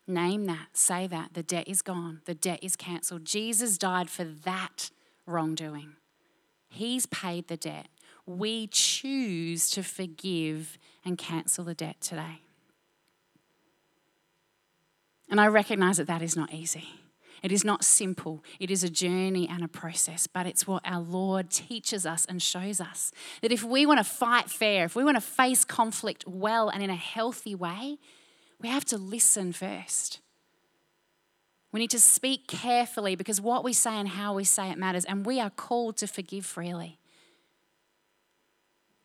Name 0.07 0.47
that, 0.47 0.69
say 0.73 1.07
that. 1.07 1.35
The 1.35 1.43
debt 1.43 1.69
is 1.69 1.83
gone, 1.83 2.23
the 2.25 2.35
debt 2.35 2.61
is 2.63 2.77
cancelled. 2.77 3.25
Jesus 3.25 3.79
died 3.79 4.11
for 4.11 4.25
that 4.25 4.91
wrongdoing. 5.27 5.95
He's 6.69 7.07
paid 7.07 7.49
the 7.49 7.57
debt. 7.57 7.89
We 8.27 8.67
choose 8.67 9.71
to 9.71 9.83
forgive 9.83 10.79
and 11.05 11.19
cancel 11.19 11.65
the 11.65 11.75
debt 11.75 12.01
today. 12.01 12.42
And 15.33 15.41
I 15.41 15.47
recognize 15.47 15.97
that 15.97 16.09
that 16.09 16.21
is 16.21 16.37
not 16.37 16.53
easy. 16.53 16.85
It 17.43 17.53
is 17.53 17.65
not 17.65 17.85
simple. 17.85 18.45
It 18.61 18.71
is 18.71 18.85
a 18.85 18.91
journey 18.91 19.49
and 19.49 19.65
a 19.65 19.69
process, 19.69 20.27
but 20.27 20.47
it's 20.47 20.67
what 20.67 20.83
our 20.85 21.01
Lord 21.01 21.49
teaches 21.51 22.05
us 22.05 22.27
and 22.27 22.43
shows 22.43 22.83
us. 22.83 23.13
That 23.41 23.51
if 23.51 23.65
we 23.65 23.87
want 23.87 23.99
to 23.99 24.05
fight 24.05 24.51
fair, 24.51 24.85
if 24.85 24.95
we 24.95 25.05
want 25.05 25.17
to 25.17 25.23
face 25.23 25.65
conflict 25.65 26.25
well 26.29 26.69
and 26.69 26.83
in 26.83 26.91
a 26.91 26.97
healthy 26.97 27.55
way, 27.55 27.97
we 28.61 28.69
have 28.69 28.85
to 28.85 28.99
listen 28.99 29.55
first. 29.55 30.21
We 31.73 31.81
need 31.81 31.91
to 31.93 31.99
speak 31.99 32.47
carefully 32.47 33.17
because 33.17 33.41
what 33.41 33.65
we 33.65 33.73
say 33.73 33.95
and 33.95 34.09
how 34.09 34.35
we 34.35 34.45
say 34.45 34.71
it 34.71 34.77
matters, 34.77 35.07
and 35.07 35.25
we 35.25 35.41
are 35.41 35.49
called 35.49 35.97
to 35.97 36.07
forgive 36.07 36.45
freely. 36.45 36.99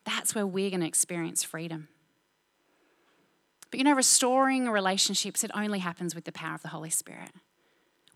That's 0.04 0.34
where 0.34 0.46
we're 0.46 0.68
going 0.68 0.82
to 0.82 0.86
experience 0.86 1.42
freedom. 1.42 1.88
But 3.70 3.78
you 3.78 3.84
know, 3.84 3.94
restoring 3.94 4.68
relationships, 4.68 5.44
it 5.44 5.50
only 5.54 5.80
happens 5.80 6.14
with 6.14 6.24
the 6.24 6.32
power 6.32 6.54
of 6.54 6.62
the 6.62 6.68
Holy 6.68 6.90
Spirit. 6.90 7.30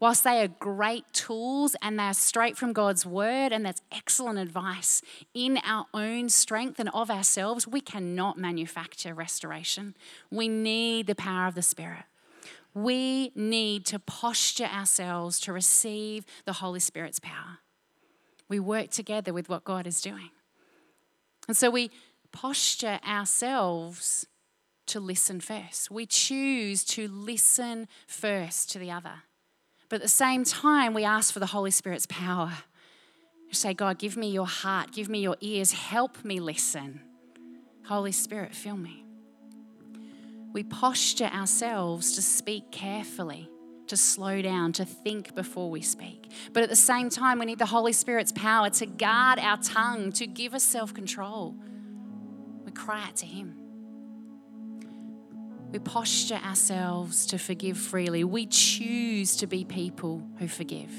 Whilst 0.00 0.24
they 0.24 0.42
are 0.42 0.48
great 0.48 1.04
tools 1.12 1.76
and 1.80 1.96
they're 1.96 2.12
straight 2.12 2.56
from 2.56 2.72
God's 2.72 3.06
word, 3.06 3.52
and 3.52 3.64
that's 3.64 3.82
excellent 3.92 4.38
advice 4.40 5.00
in 5.32 5.60
our 5.64 5.86
own 5.94 6.28
strength 6.28 6.80
and 6.80 6.88
of 6.92 7.08
ourselves, 7.08 7.68
we 7.68 7.80
cannot 7.80 8.36
manufacture 8.36 9.14
restoration. 9.14 9.94
We 10.28 10.48
need 10.48 11.06
the 11.06 11.14
power 11.14 11.46
of 11.46 11.54
the 11.54 11.62
Spirit. 11.62 12.02
We 12.74 13.30
need 13.36 13.86
to 13.86 14.00
posture 14.00 14.64
ourselves 14.64 15.38
to 15.40 15.52
receive 15.52 16.24
the 16.46 16.54
Holy 16.54 16.80
Spirit's 16.80 17.20
power. 17.20 17.60
We 18.48 18.58
work 18.58 18.90
together 18.90 19.32
with 19.32 19.48
what 19.48 19.62
God 19.62 19.86
is 19.86 20.00
doing. 20.00 20.30
And 21.46 21.56
so 21.56 21.70
we 21.70 21.92
posture 22.32 22.98
ourselves 23.06 24.26
to 24.86 25.00
listen 25.00 25.40
first. 25.40 25.90
We 25.90 26.06
choose 26.06 26.84
to 26.84 27.08
listen 27.08 27.88
first 28.06 28.70
to 28.72 28.78
the 28.78 28.90
other. 28.90 29.22
But 29.88 29.96
at 29.96 30.02
the 30.02 30.08
same 30.08 30.44
time, 30.44 30.94
we 30.94 31.04
ask 31.04 31.32
for 31.32 31.40
the 31.40 31.46
Holy 31.46 31.70
Spirit's 31.70 32.06
power. 32.06 32.52
You 33.46 33.54
say, 33.54 33.74
God, 33.74 33.98
give 33.98 34.16
me 34.16 34.30
your 34.30 34.46
heart, 34.46 34.92
give 34.92 35.08
me 35.08 35.20
your 35.20 35.36
ears, 35.40 35.72
help 35.72 36.24
me 36.24 36.40
listen. 36.40 37.00
Holy 37.86 38.12
Spirit, 38.12 38.54
fill 38.54 38.76
me. 38.76 39.04
We 40.52 40.62
posture 40.62 41.26
ourselves 41.26 42.12
to 42.12 42.22
speak 42.22 42.70
carefully, 42.70 43.50
to 43.88 43.96
slow 43.96 44.40
down, 44.40 44.72
to 44.72 44.84
think 44.84 45.34
before 45.34 45.70
we 45.70 45.82
speak. 45.82 46.30
But 46.52 46.62
at 46.62 46.68
the 46.68 46.76
same 46.76 47.10
time, 47.10 47.38
we 47.38 47.46
need 47.46 47.58
the 47.58 47.66
Holy 47.66 47.92
Spirit's 47.92 48.32
power 48.32 48.70
to 48.70 48.86
guard 48.86 49.38
our 49.38 49.58
tongue, 49.58 50.12
to 50.12 50.26
give 50.26 50.54
us 50.54 50.62
self 50.62 50.94
control. 50.94 51.54
We 52.64 52.72
cry 52.72 53.02
out 53.08 53.16
to 53.16 53.26
Him. 53.26 53.61
We 55.72 55.78
posture 55.78 56.34
ourselves 56.34 57.24
to 57.26 57.38
forgive 57.38 57.78
freely. 57.78 58.24
We 58.24 58.44
choose 58.46 59.36
to 59.36 59.46
be 59.46 59.64
people 59.64 60.22
who 60.38 60.46
forgive. 60.46 60.92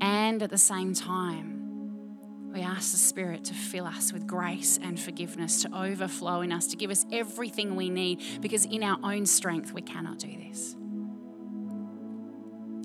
And 0.00 0.42
at 0.42 0.50
the 0.50 0.58
same 0.58 0.92
time, 0.92 2.50
we 2.52 2.62
ask 2.62 2.90
the 2.90 2.98
Spirit 2.98 3.44
to 3.44 3.54
fill 3.54 3.86
us 3.86 4.12
with 4.12 4.26
grace 4.26 4.76
and 4.82 4.98
forgiveness, 4.98 5.62
to 5.62 5.72
overflow 5.72 6.40
in 6.40 6.50
us, 6.50 6.66
to 6.68 6.76
give 6.76 6.90
us 6.90 7.06
everything 7.12 7.76
we 7.76 7.90
need, 7.90 8.20
because 8.40 8.64
in 8.64 8.82
our 8.82 8.98
own 9.04 9.24
strength, 9.24 9.72
we 9.72 9.82
cannot 9.82 10.18
do 10.18 10.36
this. 10.48 10.74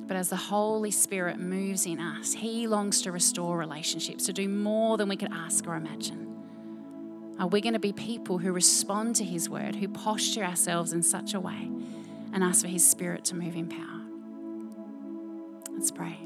But 0.07 0.17
as 0.17 0.29
the 0.29 0.35
Holy 0.35 0.91
Spirit 0.91 1.39
moves 1.39 1.87
in 1.87 1.99
us, 1.99 2.31
He 2.31 2.67
longs 2.67 3.01
to 3.01 3.11
restore 3.11 3.57
relationships, 3.57 4.27
to 4.27 4.33
do 4.33 4.47
more 4.47 4.97
than 4.97 5.09
we 5.09 5.15
could 5.15 5.33
ask 5.33 5.65
or 5.65 5.75
imagine. 5.75 6.24
Are 7.37 7.47
we 7.47 7.59
going 7.59 7.73
to 7.73 7.79
be 7.79 7.91
people 7.91 8.37
who 8.37 8.51
respond 8.51 9.15
to 9.17 9.23
His 9.23 9.49
word, 9.49 9.75
who 9.75 9.87
posture 9.87 10.43
ourselves 10.43 10.93
in 10.93 11.03
such 11.03 11.33
a 11.33 11.39
way 11.39 11.69
and 12.33 12.43
ask 12.43 12.61
for 12.61 12.69
His 12.69 12.87
Spirit 12.87 13.25
to 13.25 13.35
move 13.35 13.55
in 13.55 13.67
power? 13.67 14.01
Let's 15.73 15.91
pray. 15.91 16.24